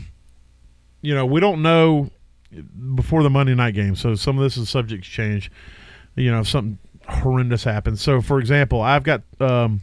[1.01, 2.09] you know, we don't know
[2.95, 5.51] before the Monday night game, so some of this is subject to change.
[6.15, 8.01] You know, if something horrendous happens.
[8.01, 9.81] So, for example, I've got um,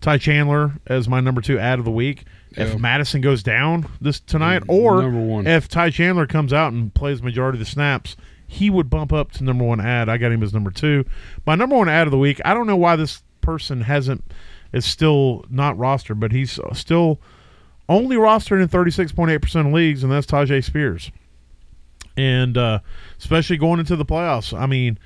[0.00, 2.24] Ty Chandler as my number two ad of the week.
[2.56, 2.64] Yeah.
[2.64, 5.46] If Mattison goes down this tonight, or Number one.
[5.46, 8.16] if Ty Chandler comes out and plays majority of the snaps,
[8.46, 10.08] he would bump up to number one ad.
[10.08, 11.04] I got him as number two.
[11.46, 12.40] My number one ad of the week.
[12.44, 14.24] I don't know why this person hasn't
[14.72, 17.20] is still not rostered, but he's still
[17.88, 21.12] only rostered in thirty six point eight percent of leagues, and that's Tyjae Spears.
[22.16, 22.80] And uh,
[23.18, 24.98] especially going into the playoffs, I mean,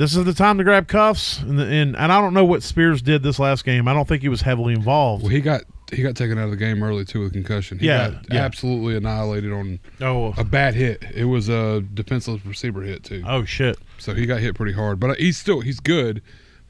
[0.00, 1.40] this is the time to grab cuffs.
[1.40, 3.86] And, and and I don't know what Spears did this last game.
[3.86, 5.22] I don't think he was heavily involved.
[5.22, 7.78] Well, he got he got taken out of the game early too with concussion.
[7.78, 8.44] He Yeah, got yeah.
[8.44, 11.04] absolutely annihilated on Oh, a bad hit.
[11.14, 13.22] It was a defenseless receiver hit too.
[13.26, 13.76] oh shit.
[13.98, 16.22] So he got hit pretty hard, but he's still he's good.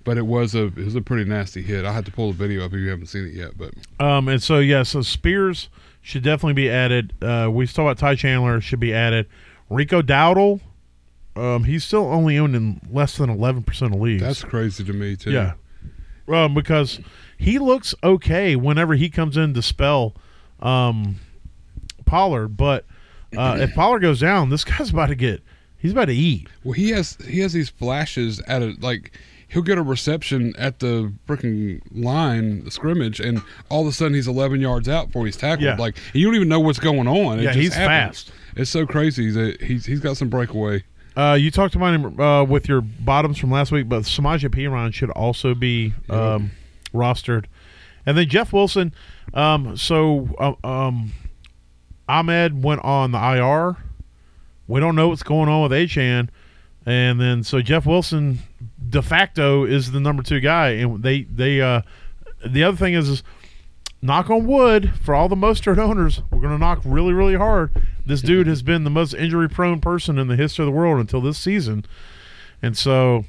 [0.02, 1.84] But it was a it was a pretty nasty hit.
[1.84, 3.50] I had to pull the video up if you haven't seen it yet.
[3.58, 3.74] But
[4.04, 5.68] Um, and so yeah, so Spears
[6.02, 7.12] should definitely be added.
[7.22, 9.26] Uh, we talked about Ty Chandler should be added.
[9.68, 10.60] Rico Dowdle,
[11.36, 14.22] um, he's still only owned in less than eleven percent of leagues.
[14.22, 15.30] that's crazy to me too.
[15.30, 15.52] yeah,
[16.28, 17.00] um, because
[17.38, 20.14] he looks okay whenever he comes in to spell
[20.60, 21.16] um,
[22.04, 22.84] Pollard, but
[23.36, 25.42] uh, if Pollard goes down, this guy's about to get
[25.78, 26.48] he's about to eat.
[26.64, 29.12] Well, he has he has these flashes at a like
[29.48, 34.14] he'll get a reception at the freaking line the scrimmage, and all of a sudden
[34.14, 35.64] he's 11 yards out before he's tackled.
[35.64, 35.76] Yeah.
[35.76, 37.38] Like you don't even know what's going on.
[37.38, 38.24] It Yeah, just he's happens.
[38.24, 38.32] fast.
[38.56, 40.82] It's so crazy that he's he's got some breakaway.
[41.20, 44.90] Uh, you talked about him uh, with your bottoms from last week, but Samaje Perine
[44.94, 46.50] should also be um,
[46.94, 47.44] rostered,
[48.06, 48.94] and then Jeff Wilson.
[49.34, 51.12] Um, so uh, um,
[52.08, 53.76] Ahmed went on the IR.
[54.66, 56.30] We don't know what's going on with Achane,
[56.86, 58.38] and then so Jeff Wilson
[58.88, 61.82] de facto is the number two guy, and they they uh,
[62.46, 63.22] the other thing is is
[64.02, 67.70] knock on wood for all the Mostert owners, we're going to knock really, really hard.
[68.04, 70.98] This dude has been the most injury prone person in the history of the world
[70.98, 71.84] until this season.
[72.62, 73.24] And so,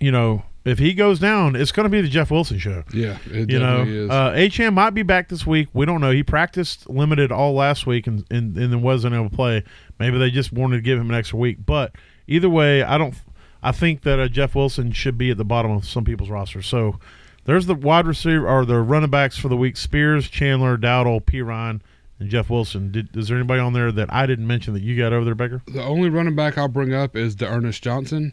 [0.00, 2.82] you know, if he goes down, it's going to be the Jeff Wilson show.
[2.92, 4.10] Yeah, it You know, is.
[4.10, 5.68] uh, Achane might be back this week.
[5.72, 6.10] We don't know.
[6.10, 9.62] He practiced limited all last week and, and, and then wasn't able to play.
[10.00, 11.58] Maybe they just wanted to give him an extra week.
[11.64, 11.92] But
[12.26, 13.14] either way, I don't.
[13.62, 16.62] I think that uh, Jeff Wilson should be at the bottom of some people's roster.
[16.62, 16.98] So
[17.46, 21.80] there's the wide receiver or the running backs for the week: Spears, Chandler, Dowdle, Perine,
[22.18, 22.92] and Jeff Wilson.
[22.92, 25.34] Did, is there anybody on there that I didn't mention that you got over there,
[25.34, 25.62] Becker?
[25.66, 28.32] the only running back I'll bring up is the Ernest Johnson.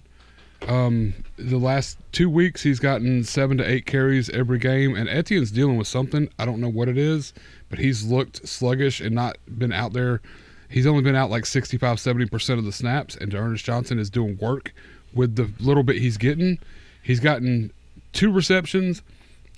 [0.67, 5.51] Um, the last two weeks he's gotten seven to eight carries every game, and Etienne's
[5.51, 6.29] dealing with something.
[6.39, 7.33] I don't know what it is,
[7.69, 10.21] but he's looked sluggish and not been out there.
[10.69, 14.37] He's only been out like 65, 70% of the snaps, and Ernest Johnson is doing
[14.37, 14.73] work
[15.13, 16.57] with the little bit he's getting.
[17.03, 17.71] He's gotten
[18.13, 19.01] two receptions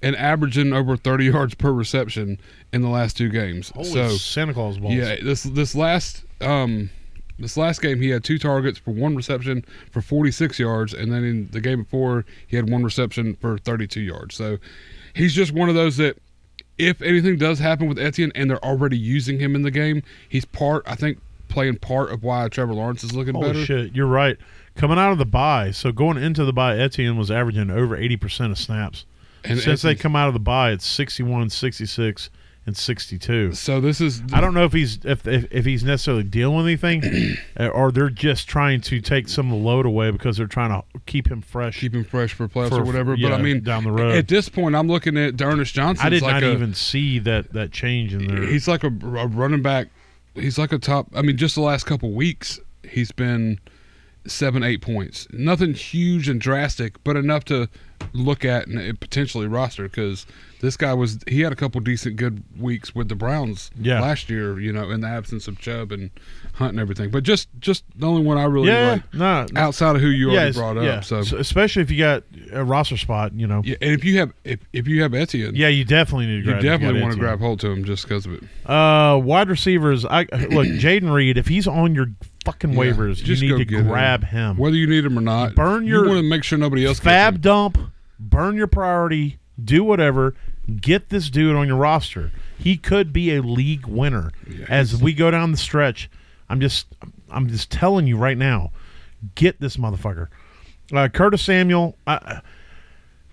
[0.02, 2.40] and averaging over 30 yards per reception
[2.74, 3.70] in the last two games.
[3.70, 4.94] Holy so Santa Claus balls!
[4.94, 6.90] yeah, this this last um
[7.40, 11.24] this last game he had two targets for one reception for 46 yards, and then
[11.24, 14.36] in the game before he had one reception for 32 yards.
[14.36, 14.58] So
[15.14, 16.18] he's just one of those that
[16.78, 20.46] if anything does happen with Etienne and they're already using him in the game, he's
[20.46, 20.84] part.
[20.86, 23.66] I think playing part of why Trevor Lawrence is looking Holy better.
[23.66, 24.38] shit, you're right.
[24.76, 28.52] Coming out of the bye, so going into the bye, Etienne was averaging over 80%
[28.52, 29.06] of snaps.
[29.44, 32.30] And Since they come out of the bye, it's 61, 66,
[32.66, 33.54] and 62.
[33.54, 36.66] So this is I don't know if he's if if, if he's necessarily dealing with
[36.66, 40.48] anything, uh, or they're just trying to take some of the load away because they're
[40.48, 41.80] trying to keep him fresh.
[41.80, 43.14] keep him fresh for playoffs For- or whatever.
[43.16, 44.16] yeah, but I mean, down the road.
[44.16, 46.06] at this point, I'm looking at Ernest Johnson.
[46.06, 48.48] I did like not a, even see that that change in there.
[48.48, 49.90] He's like a, a running back.
[50.34, 51.08] He's like a top.
[51.16, 53.60] I mean, just the last couple weeks, he's been
[54.28, 55.28] seven, eight points.
[55.32, 57.70] Nothing huge and drastic, but enough to
[58.14, 60.26] look at and potentially roster because
[60.66, 61.20] this guy was.
[61.28, 64.02] He had a couple decent, good weeks with the Browns Yeah.
[64.02, 64.60] last year.
[64.60, 66.10] You know, in the absence of Chubb and
[66.54, 67.10] Hunt and everything.
[67.12, 70.08] But just, just the only one I really yeah, like no, no, outside of who
[70.08, 70.90] you yeah, already brought yeah.
[70.96, 71.04] up.
[71.06, 71.22] So.
[71.24, 73.62] So especially if you got a roster spot, you know.
[73.64, 76.46] Yeah, and if you have if, if you have Etienne, Yeah, you definitely need to
[76.48, 76.62] you grab.
[76.64, 78.44] definitely want to grab hold to him just because of it.
[78.70, 80.06] Uh, wide receivers.
[80.06, 80.28] I look,
[80.68, 81.38] Jayden Reed.
[81.38, 82.08] If he's on your
[82.44, 83.88] fucking Yeah, waivers, just you need to get him.
[83.88, 84.58] grab him.
[84.58, 87.00] Whether you need him or not, Burn your- You want to make sure nobody else
[87.00, 87.78] FAAB dump,
[88.20, 90.36] burn your priority, do whatever.
[90.82, 92.32] Get this dude on your roster.
[92.58, 94.32] He could be a league winner.
[94.50, 96.10] Yeah, As we go down the stretch,
[96.50, 96.88] I'm just,
[97.30, 98.72] I'm just telling you right now,
[99.36, 100.28] get this motherfucker.
[100.94, 101.96] Uh, Curtis Samuel.
[102.08, 102.42] I,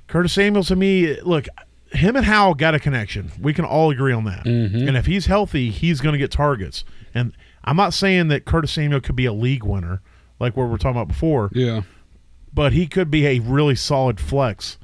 [0.09, 1.47] Curtis Samuel to me, look,
[1.93, 3.33] him and Howell got a connection.
[3.41, 4.45] We can all agree on that.
[4.45, 4.89] Mhm.
[4.89, 6.85] And if he's healthy, he's going to get targets.
[7.15, 7.33] And
[7.65, 10.01] I'm not saying that Curtis Samuel could be a league winner,
[10.41, 11.83] like what we were talking about before Yeah,
[12.53, 14.79] but he could be a really solid flex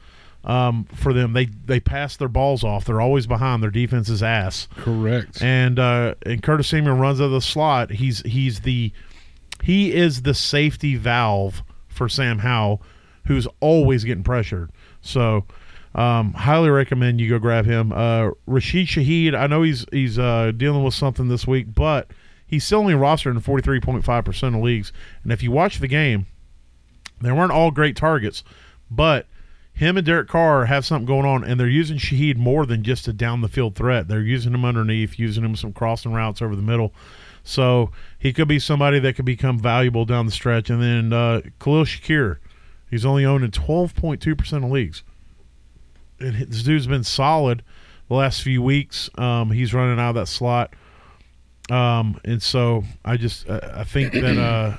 [0.49, 1.35] um, for them.
[1.35, 2.87] They they pass their balls off.
[2.87, 3.63] They're always behind.
[3.63, 4.67] Their defense is ass.
[4.77, 5.43] correct.
[5.43, 7.91] And uh, and Curtis Samuel runs out of the slot.
[7.91, 8.91] He's he's the
[9.63, 12.83] he is the safety valve for Sam Howell,
[13.27, 14.71] who's always getting pressured.
[15.01, 15.45] So.
[15.95, 17.93] Um, highly recommend you go grab him.
[17.93, 22.11] Uh, Rashid Shaheed, I know he's he's uh, dealing with something this week, but
[22.47, 24.93] he's still only rostered in forty three point five percent of leagues.
[25.25, 26.27] And if you watch the game,
[27.21, 28.45] they weren't all great targets,
[28.91, 29.27] but
[29.79, 33.09] him and Derek Carr have something going on, and they're using Shaheed more than just
[33.09, 34.09] a down the field threat.
[34.09, 36.93] They're using him underneath, using him some crossing routes over the middle.
[37.45, 40.69] So he could be somebody that could become valuable down the stretch.
[40.69, 42.39] And then uh, Khalil Shakir,
[42.91, 45.05] he's only owned in twelve point two percent of leagues.
[46.19, 47.63] And this dude's been solid.
[48.09, 49.11] the last few weeks.
[49.17, 50.75] Um, he's running out of that slot.
[51.71, 54.77] Um, and so I just uh, I think that uh,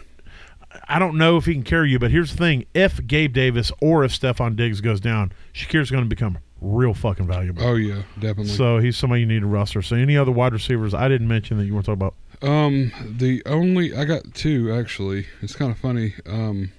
[0.87, 3.71] I don't know if he can carry you, but here's the thing: if Gabe Davis
[3.81, 7.63] or if Stefon Diggs goes down, Shakir's going to become real fucking valuable.
[7.63, 8.47] Oh yeah, definitely.
[8.53, 9.81] So he's somebody you need to roster.
[9.81, 12.15] So any other wide receivers I didn't mention that you want to talk about?
[12.41, 15.27] Um, the only I got two actually.
[15.41, 16.13] It's kind of funny.
[16.25, 16.71] Um,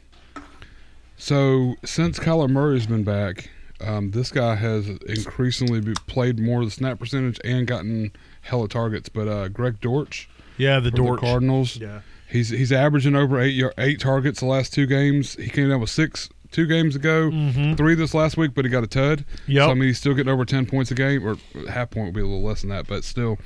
[1.16, 6.70] so since Kyler Murray's been back, um, this guy has increasingly played more of the
[6.70, 8.12] snap percentage and gotten
[8.42, 9.08] hella targets.
[9.08, 11.20] But uh, Greg Dortch Yeah, the Dortch.
[11.20, 12.00] Cardinals, Yeah.
[12.30, 15.34] He's he's averaging over eight eight targets the last two games.
[15.34, 17.76] He came down with six two games ago, Mhm.
[17.76, 19.24] three this last week, but he got a tud.
[19.46, 19.62] Yep.
[19.66, 21.36] So I mean, he's still getting over ten points a game, or
[21.68, 23.38] half point would be a little less than that, but still.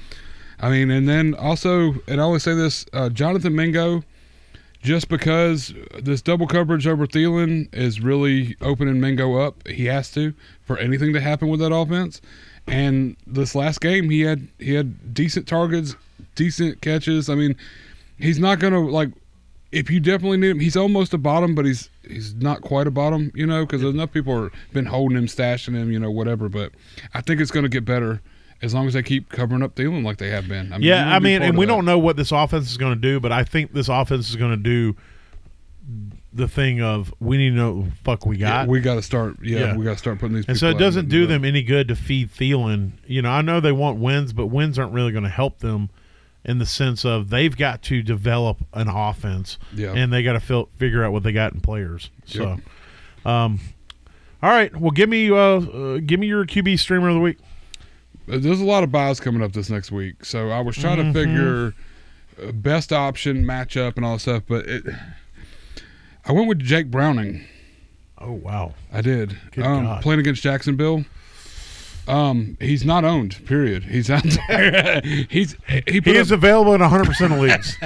[0.60, 4.04] I mean, and then also, and I always say this: uh, Jonathan Mingo,
[4.82, 10.32] just because this double coverage over Thielen is really opening Mingo up, he has to
[10.64, 12.20] for anything to happen with that offense.
[12.66, 15.96] And this last game, he had he had decent targets,
[16.34, 17.28] decent catches.
[17.28, 17.56] I mean,
[18.18, 19.10] he's not gonna like
[19.72, 22.90] if you definitely need him, he's almost a bottom, but he's he's not quite a
[22.92, 26.48] bottom, you know, because enough people are been holding him, stashing him, you know, whatever.
[26.48, 26.72] But
[27.12, 28.20] I think it's going to get better
[28.62, 30.72] as long as they keep covering up Thielen like they have been.
[30.72, 31.72] I mean, Yeah, I mean, and we that.
[31.72, 34.36] don't know what this offense is going to do, but I think this offense is
[34.36, 34.94] going to do
[36.32, 38.68] the thing of we need to know what the fuck we Yeah, got.
[38.68, 39.36] we got to start.
[39.42, 39.76] Yeah, Yeah.
[39.76, 40.44] we got to start putting these.
[40.46, 42.92] and so it doesn't do them any good to feed Thielen.
[43.06, 45.90] You know, I know they want wins, but wins aren't really going to help them
[46.44, 49.92] in the sense of they've got to develop an offense Yeah.
[49.94, 52.10] and they got to fil- figure out what they got in players.
[52.26, 52.42] So,
[53.24, 53.26] Yep.
[53.26, 53.60] um,
[54.42, 57.38] all right, well, give me uh, uh, give me your QB streamer of the week.
[58.30, 60.98] Uh, There's a lot of byes coming up this next week, so I was trying
[60.98, 61.12] Mhm.
[61.12, 61.74] to figure
[62.42, 64.84] uh, best option matchup and all that stuff, but it.
[66.26, 67.44] I went with Jake Browning.
[68.18, 69.36] Oh wow, I did.
[69.62, 71.04] Um, Playing against Jacksonville.
[72.06, 73.44] Um, he's not owned.
[73.46, 73.84] Period.
[73.84, 75.00] He's out there.
[75.28, 77.76] he's he put he up, is available in 100 percent of leagues.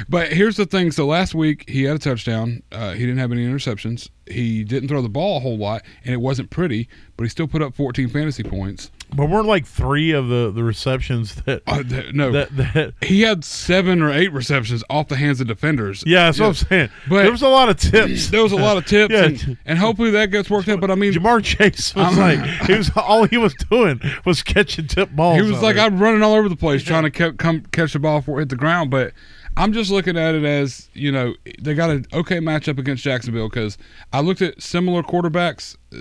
[0.08, 0.90] but here's the thing.
[0.90, 2.62] So last week he had a touchdown.
[2.70, 4.08] Uh, he didn't have any interceptions.
[4.26, 6.88] He didn't throw the ball a whole lot, and it wasn't pretty.
[7.16, 8.90] But he still put up 14 fantasy points.
[9.14, 11.82] But weren't like three of the the receptions that Uh,
[12.12, 12.94] no, that that.
[13.02, 16.02] he had seven or eight receptions off the hands of defenders.
[16.06, 16.88] Yeah, that's what I'm saying.
[17.08, 18.28] But- there was a lot of tips.
[18.34, 19.24] There was a lot of tips, Yeah.
[19.24, 20.80] and, and hopefully that gets worked out.
[20.80, 24.42] But I mean, Ja'Marr Chase was I'm- like, he was all he was doing was
[24.42, 25.40] catching tip balls.
[25.40, 25.76] He was like.
[25.76, 28.42] I'm running all over the place trying to ca- come catch the ball before it
[28.42, 28.90] hit the ground.
[28.90, 29.12] But
[29.56, 33.48] I'm just looking at it as, you know, they got an okay matchup against Jacksonville
[33.48, 33.76] because
[34.12, 35.98] I looked at similar quarterbacks, uh,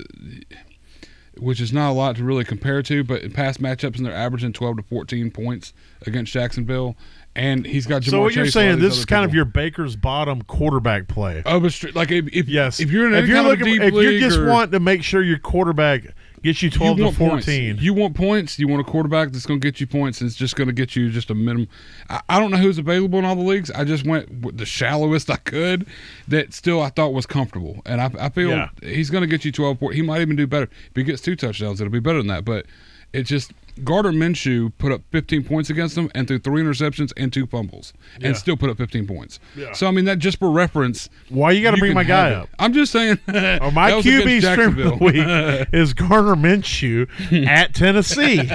[1.38, 4.14] which is not a lot to really compare to, but in past matchups, and they're
[4.16, 5.74] averaging 12 to 14 points
[6.06, 6.96] against Jacksonville.
[7.36, 8.80] And he's got Ja'Marr So what Chase you're saying?
[8.80, 11.42] This is kind of your Baker's bottom quarterback play.
[11.46, 12.80] Oh, of a str- like if, if Yes.
[12.80, 15.40] if you're in if you're looking, if you just or- want to make sure your
[15.40, 16.04] quarterback
[16.44, 17.46] gets you 12 you to want points.
[17.46, 17.78] 14.
[17.80, 18.60] You want points.
[18.60, 20.22] You want a quarterback that's going to get you points.
[20.22, 21.68] And it's just going to get you just a minimum.
[22.10, 23.72] I, I don't know who's available in all the leagues.
[23.72, 25.88] I just went with the shallowest I could.
[26.28, 28.70] That still I thought was comfortable, and I, I feel Yeah.
[28.82, 29.96] he's going to get you 12 points.
[29.96, 31.80] He might even do better if he gets two touchdowns.
[31.82, 32.46] It'll be better than that.
[32.46, 32.66] But
[33.14, 33.52] it just
[33.84, 37.94] Gardner Minshew put up 15 points against them and threw three interceptions and two fumbles,
[38.20, 38.28] Yeah.
[38.28, 39.40] and still put up 15 points.
[39.56, 39.72] Yeah.
[39.74, 41.10] So I mean that just for reference.
[41.30, 42.38] Why you got to bring my guy have it.
[42.44, 42.50] up?
[42.60, 43.20] I'm just saying.
[43.28, 47.08] Or my QB stream of the week is Gardner Minshew
[47.48, 48.50] at Tennessee.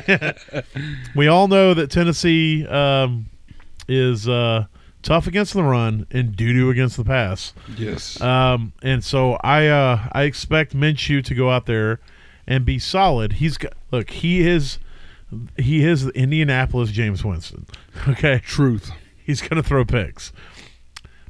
[1.14, 3.26] we all know that Tennessee um,
[3.88, 4.66] is uh,
[5.02, 7.52] tough against the run and doo doo against the pass.
[7.76, 8.20] yes.
[8.20, 12.00] Um, and so I uh, I expect Minshew to go out there
[12.46, 13.34] and be solid.
[13.34, 14.10] He's got look.
[14.10, 14.78] He is
[15.56, 17.66] he is the Indianapolis Jameis Winston.
[18.08, 18.90] Okay, Truth.
[19.24, 20.32] he's going to throw picks.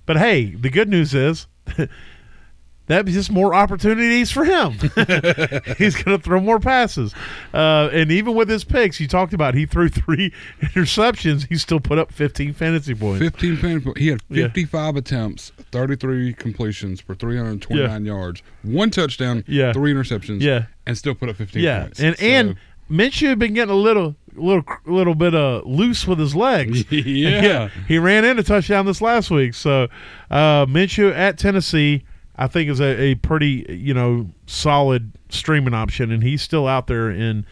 [0.07, 1.47] But hey, the good news is
[2.87, 4.73] that's just more opportunities for him.
[5.79, 7.15] he's going to throw more passes.
[7.53, 11.47] Uh, and even with his picks, you talked about he threw three interceptions.
[11.49, 13.21] He still put up 15 fantasy points.
[13.21, 14.45] 15 fan po- He had Yeah.
[14.45, 19.73] 55 attempts, 33 completions for 329 yards, one touchdown, Yeah.
[19.73, 20.67] three interceptions, Yeah.
[20.87, 22.01] and still put up 15 Yeah, points.
[22.01, 22.57] and So- and
[22.91, 26.85] Minshew had been getting a little little little bit uh loose with his legs.
[26.93, 27.69] Yeah.
[27.89, 29.55] he ran in a touchdown this last week.
[29.55, 29.89] So
[30.31, 32.05] uh, Minshew at Tennessee,
[32.37, 36.87] I think is a, a pretty you know solid streaming option, and he's still out
[36.87, 37.45] there in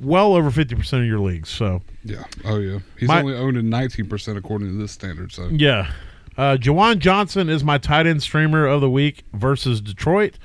[0.00, 1.48] well over fifty percent of your leagues.
[1.48, 5.32] So yeah, oh yeah, he's My- only owned in 19 percent according to this standard.
[5.32, 5.90] So yeah,
[6.36, 10.38] uh, Juwan Johnson is my tight end streamer of the week versus Detroit.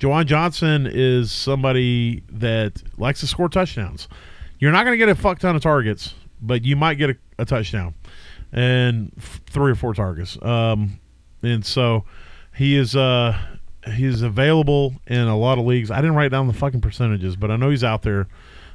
[0.00, 4.08] Juwan Johnson is somebody that likes to score touchdowns.
[4.58, 7.16] You're not going to get a fuck ton of targets, but you might get a,
[7.38, 7.94] a touchdown
[8.50, 10.40] and f- three or four targets.
[10.42, 10.98] Um,
[11.42, 12.06] and so
[12.56, 13.38] he is uh,
[13.94, 15.90] he is available in a lot of leagues.
[15.90, 18.26] I didn't write down the fucking percentages, but I know he's out there.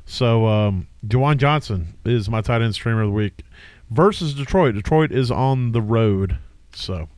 [0.05, 3.43] So um, Juwan Johnson is my tight end streamer of the week
[3.89, 4.75] versus Detroit.
[4.75, 6.37] Detroit is on the road.
[6.73, 7.09] So,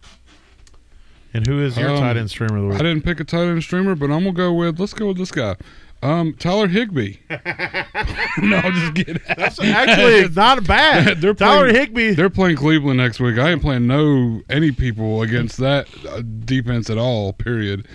[1.37, 3.47] and who is your Um, tight end streamer of the I didn't pick a tight
[3.47, 5.55] end streamer, but I'm gonna go with let's go with this guy,
[6.03, 7.17] um, Tyler Higbee.
[7.29, 9.19] no, I'm just kidding.
[9.37, 11.21] That's actually not bad.
[11.21, 12.13] They're Tyler playing- Higbee.
[12.15, 13.37] They're playing Cleveland next week.
[13.37, 17.33] I ain't playing no any people against that uh, defense at all.
[17.33, 17.87] Period.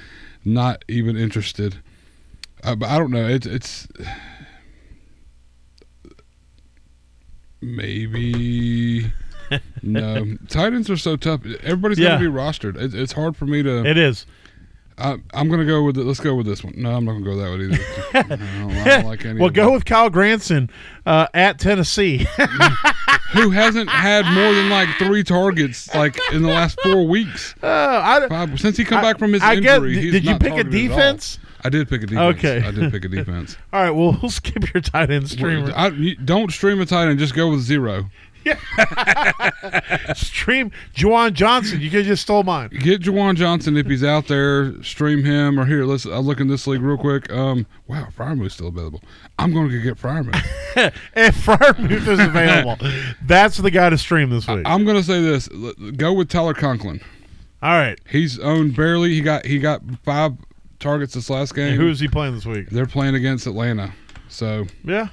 [0.45, 1.77] Not even interested.
[2.65, 3.27] Uh, but I don't know.
[3.29, 3.89] It's it's
[7.61, 9.13] maybe
[9.83, 10.37] no.
[10.49, 11.41] Tight ends are so tough.
[11.63, 12.11] Everybody's Yeah.
[12.17, 12.77] gonna be rostered.
[12.81, 13.85] It, it's hard for me to.
[13.85, 14.27] It is.
[14.99, 16.05] I, I'm gonna go with it.
[16.05, 16.75] Let's go with this one.
[16.77, 17.85] No, I'm not gonna go that one either.
[18.15, 19.41] I don't, I don't like any.
[19.41, 19.75] Well, go them.
[19.75, 20.71] with Kylen Granson
[21.07, 22.27] uh, at Tennessee.
[23.33, 27.55] who hasn't had more than like three targets like in the last four weeks.
[27.63, 30.25] uh, I, Five, since he come back from his I guess- injury, did- he's did
[30.27, 30.97] you pick a targeted at all.
[30.97, 31.39] defense?
[31.65, 32.37] I did pick a defense.
[32.39, 32.67] Okay.
[32.67, 33.57] I did pick a defense.
[33.73, 35.73] all right, well, we'll skip your tight end streamer.
[35.75, 35.91] I,
[36.25, 37.19] don't stream a tight end.
[37.21, 38.11] Just go with zero.
[40.15, 41.81] Stream Juwan Johnson.
[41.81, 42.71] You could just stole mine.
[42.71, 44.83] Get Juwan Johnson if he's out there.
[44.83, 45.85] Stream him or here.
[45.85, 46.07] Let's.
[46.07, 47.31] I'll look in this league real quick.
[47.33, 47.67] Um.
[47.87, 49.01] Wow, Freiermuth's still available.
[49.39, 50.41] I'm going to get Freiermuth.
[51.15, 52.77] If Freiermuth is available,
[53.27, 54.63] that's the guy to stream this week.
[54.65, 55.49] I'm going to say this.
[55.97, 57.01] Go with Tyler Conklin.
[57.63, 57.99] all right.
[58.09, 59.11] He's owned barely.
[59.11, 60.33] He got he got five
[60.81, 61.73] targets this last game.
[61.73, 62.71] And who is he playing this week?
[62.71, 63.93] They're playing against Atlanta.
[64.29, 65.09] So Yeah.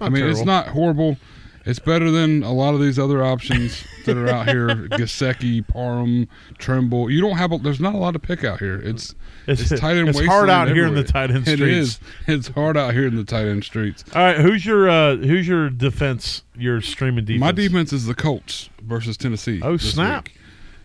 [0.00, 1.18] I mean, it's not horrible.
[1.64, 4.66] It's better than a lot of these other options that are out here.
[4.90, 7.08] Gesicki, Parham, Tremble.
[7.10, 7.52] You don't have.
[7.52, 8.80] A, there's not a lot to pick out here.
[8.80, 9.14] It's
[9.46, 10.08] It's, it's tight end.
[10.08, 11.62] it's hard out here in the tight end It streets.
[11.88, 12.00] is.
[12.26, 14.04] It's hard out here in the tight end streets.
[14.14, 16.42] All right, who's your uh, who's your defense?
[16.56, 17.40] Your streaming defense.
[17.40, 19.60] My defense is the Colts versus Tennessee.
[19.62, 20.26] Oh, snap.
[20.28, 20.36] week.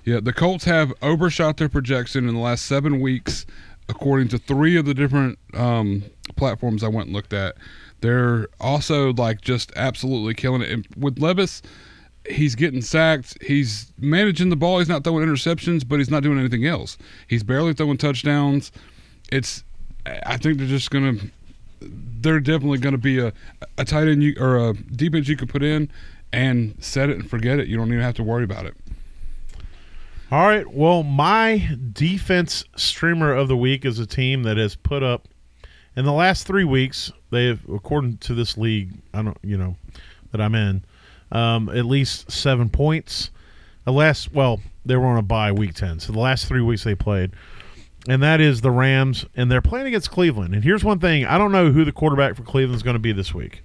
[0.03, 3.45] Yeah, the Colts have overshot their projection in the last seven weeks,
[3.89, 6.03] according to three of the different um,
[6.35, 7.55] platforms I went and looked at.
[8.01, 10.69] They're also like just absolutely killing it.
[10.69, 11.61] And with Levis,
[12.29, 13.41] he's getting sacked.
[13.43, 14.79] He's managing the ball.
[14.79, 16.97] He's not throwing interceptions, but he's not doing anything else.
[17.27, 18.71] He's barely throwing touchdowns.
[19.31, 19.63] It's.
[20.25, 21.15] I think they're just gonna.
[21.81, 23.33] They're definitely gonna be a
[23.77, 25.89] a tight end you, or a deep defense you could put in
[26.31, 27.67] and set it and forget it.
[27.67, 28.75] You don't even have to worry about it.
[30.29, 30.67] All right.
[30.67, 35.27] Well, my defense streamer of the week is a team that has put up
[35.95, 37.11] in the last three weeks.
[37.29, 39.75] They have, according to this league, I don't, you know,
[40.31, 40.83] that I'm in,
[41.31, 43.31] um, at least seven points.
[43.85, 46.83] The last, well, they were on a bye week ten, so the last three weeks
[46.83, 47.31] they played,
[48.07, 50.53] and that is the Rams, and they're playing against Cleveland.
[50.53, 52.99] And here's one thing: I don't know who the quarterback for Cleveland is going to
[52.99, 53.63] be this week.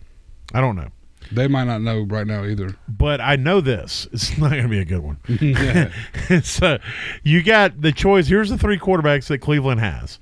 [0.54, 0.88] I don't know.
[1.30, 2.76] They might not know right now either.
[2.88, 4.06] but I know this.
[4.12, 5.18] It's not going to be a good one.
[6.42, 6.78] so
[7.22, 8.26] you got the choice.
[8.26, 10.18] Here's the three quarterbacks that Cleveland has: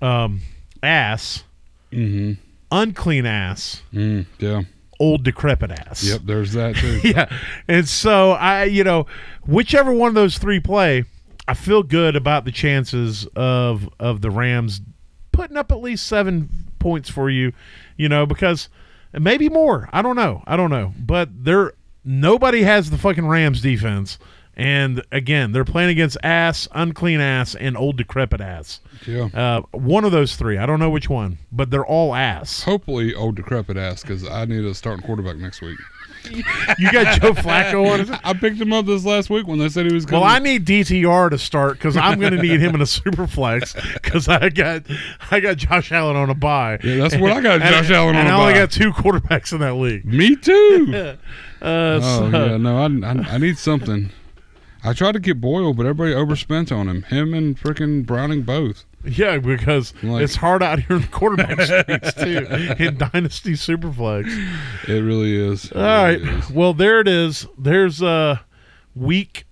[0.00, 0.40] um,
[0.82, 1.44] ass,
[1.92, 2.40] mm-hmm.
[2.70, 4.62] Unclean ass, Mm, yeah.
[4.98, 6.02] old decrepit ass.
[6.04, 6.20] Yep.
[6.24, 7.00] There's that too.
[7.04, 7.28] Yeah,
[7.68, 9.06] and so I, you know,
[9.46, 11.04] whichever one of those three play,
[11.48, 14.80] I feel good about the chances of of the Rams
[15.32, 16.48] putting up at least seven
[16.78, 17.52] points for you.
[17.96, 18.68] You know, because
[19.12, 19.88] maybe more.
[19.92, 20.42] I don't know.
[20.46, 20.92] I don't know.
[20.98, 21.72] But they're
[22.04, 24.18] nobody has the fucking Rams defense.
[24.56, 28.80] And again, they're playing against ass, unclean ass, and old decrepit ass.
[29.06, 29.28] Yeah.
[29.34, 30.56] Uh, one of those three.
[30.56, 32.62] I don't know which one, but they're all ass.
[32.62, 35.78] Hopefully, old decrepit ass because I need a starting quarterback next week.
[36.78, 38.20] You got Joe Flacco on it.
[38.24, 40.34] I picked him up this last week when they said he was Well, coming.
[40.34, 43.76] I need DTR to start because I'm going to need him in a super flex
[43.94, 44.82] because I got
[45.30, 46.80] I got Josh Allen on a bye.
[46.82, 47.62] Yeah, that's what I got.
[47.62, 50.04] And- Josh Allen on and a I only got two quarterbacks in that league.
[50.04, 51.16] Me too.
[51.62, 54.10] Uh, oh so- yeah, no, I, I I need something.
[54.86, 57.02] I tried to get Boyle, but everybody overspent on him.
[57.02, 58.84] Him and freaking Browning both.
[59.04, 62.46] yeah, because Like- it's hard out here in the quarterback streets too
[62.82, 64.26] in Dynasty Superflex.
[64.88, 65.66] It really is.
[65.66, 66.50] It All right, really is.
[66.50, 67.46] well there it is.
[67.58, 68.38] There's uh
[68.94, 69.44] week.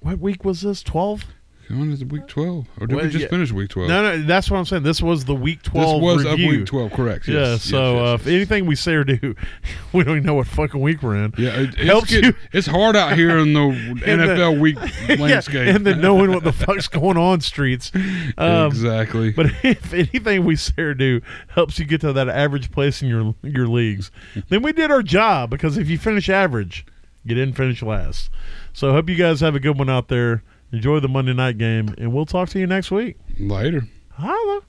[0.00, 0.82] What week was this?
[0.82, 1.24] Twelve?
[1.68, 3.28] Going into week twelve, or did Well, we just yeah.
[3.28, 3.90] finish week twelve?
[3.90, 4.84] No, no, that's what I'm saying.
[4.84, 6.00] This was the week twelve.
[6.00, 6.46] this was review.
[6.46, 7.28] up week twelve, correct?
[7.28, 9.34] Yeah, Yes, so yes, uh, yes, if anything we say or do,
[9.92, 11.34] we don't even know what fucking week we're in.
[11.36, 13.60] Yeah, it, it's, helps get- you- it's hard out here in the
[14.06, 14.76] NFL week
[15.18, 15.66] landscape.
[15.66, 17.92] Yeah, and then knowing what the fuck's going on streets.
[18.38, 19.32] Um, exactly.
[19.32, 23.08] But if anything we say or do helps you get to that average place in
[23.08, 24.10] your your leagues,
[24.48, 25.50] then we did our job.
[25.50, 26.86] Because if you finish average,
[27.24, 28.30] you didn't finish last.
[28.72, 30.42] So I hope you guys have a good one out there.
[30.72, 33.16] Enjoy the Monday night game, and we'll talk to you next week.
[33.38, 33.88] Later.
[34.12, 34.60] Holla.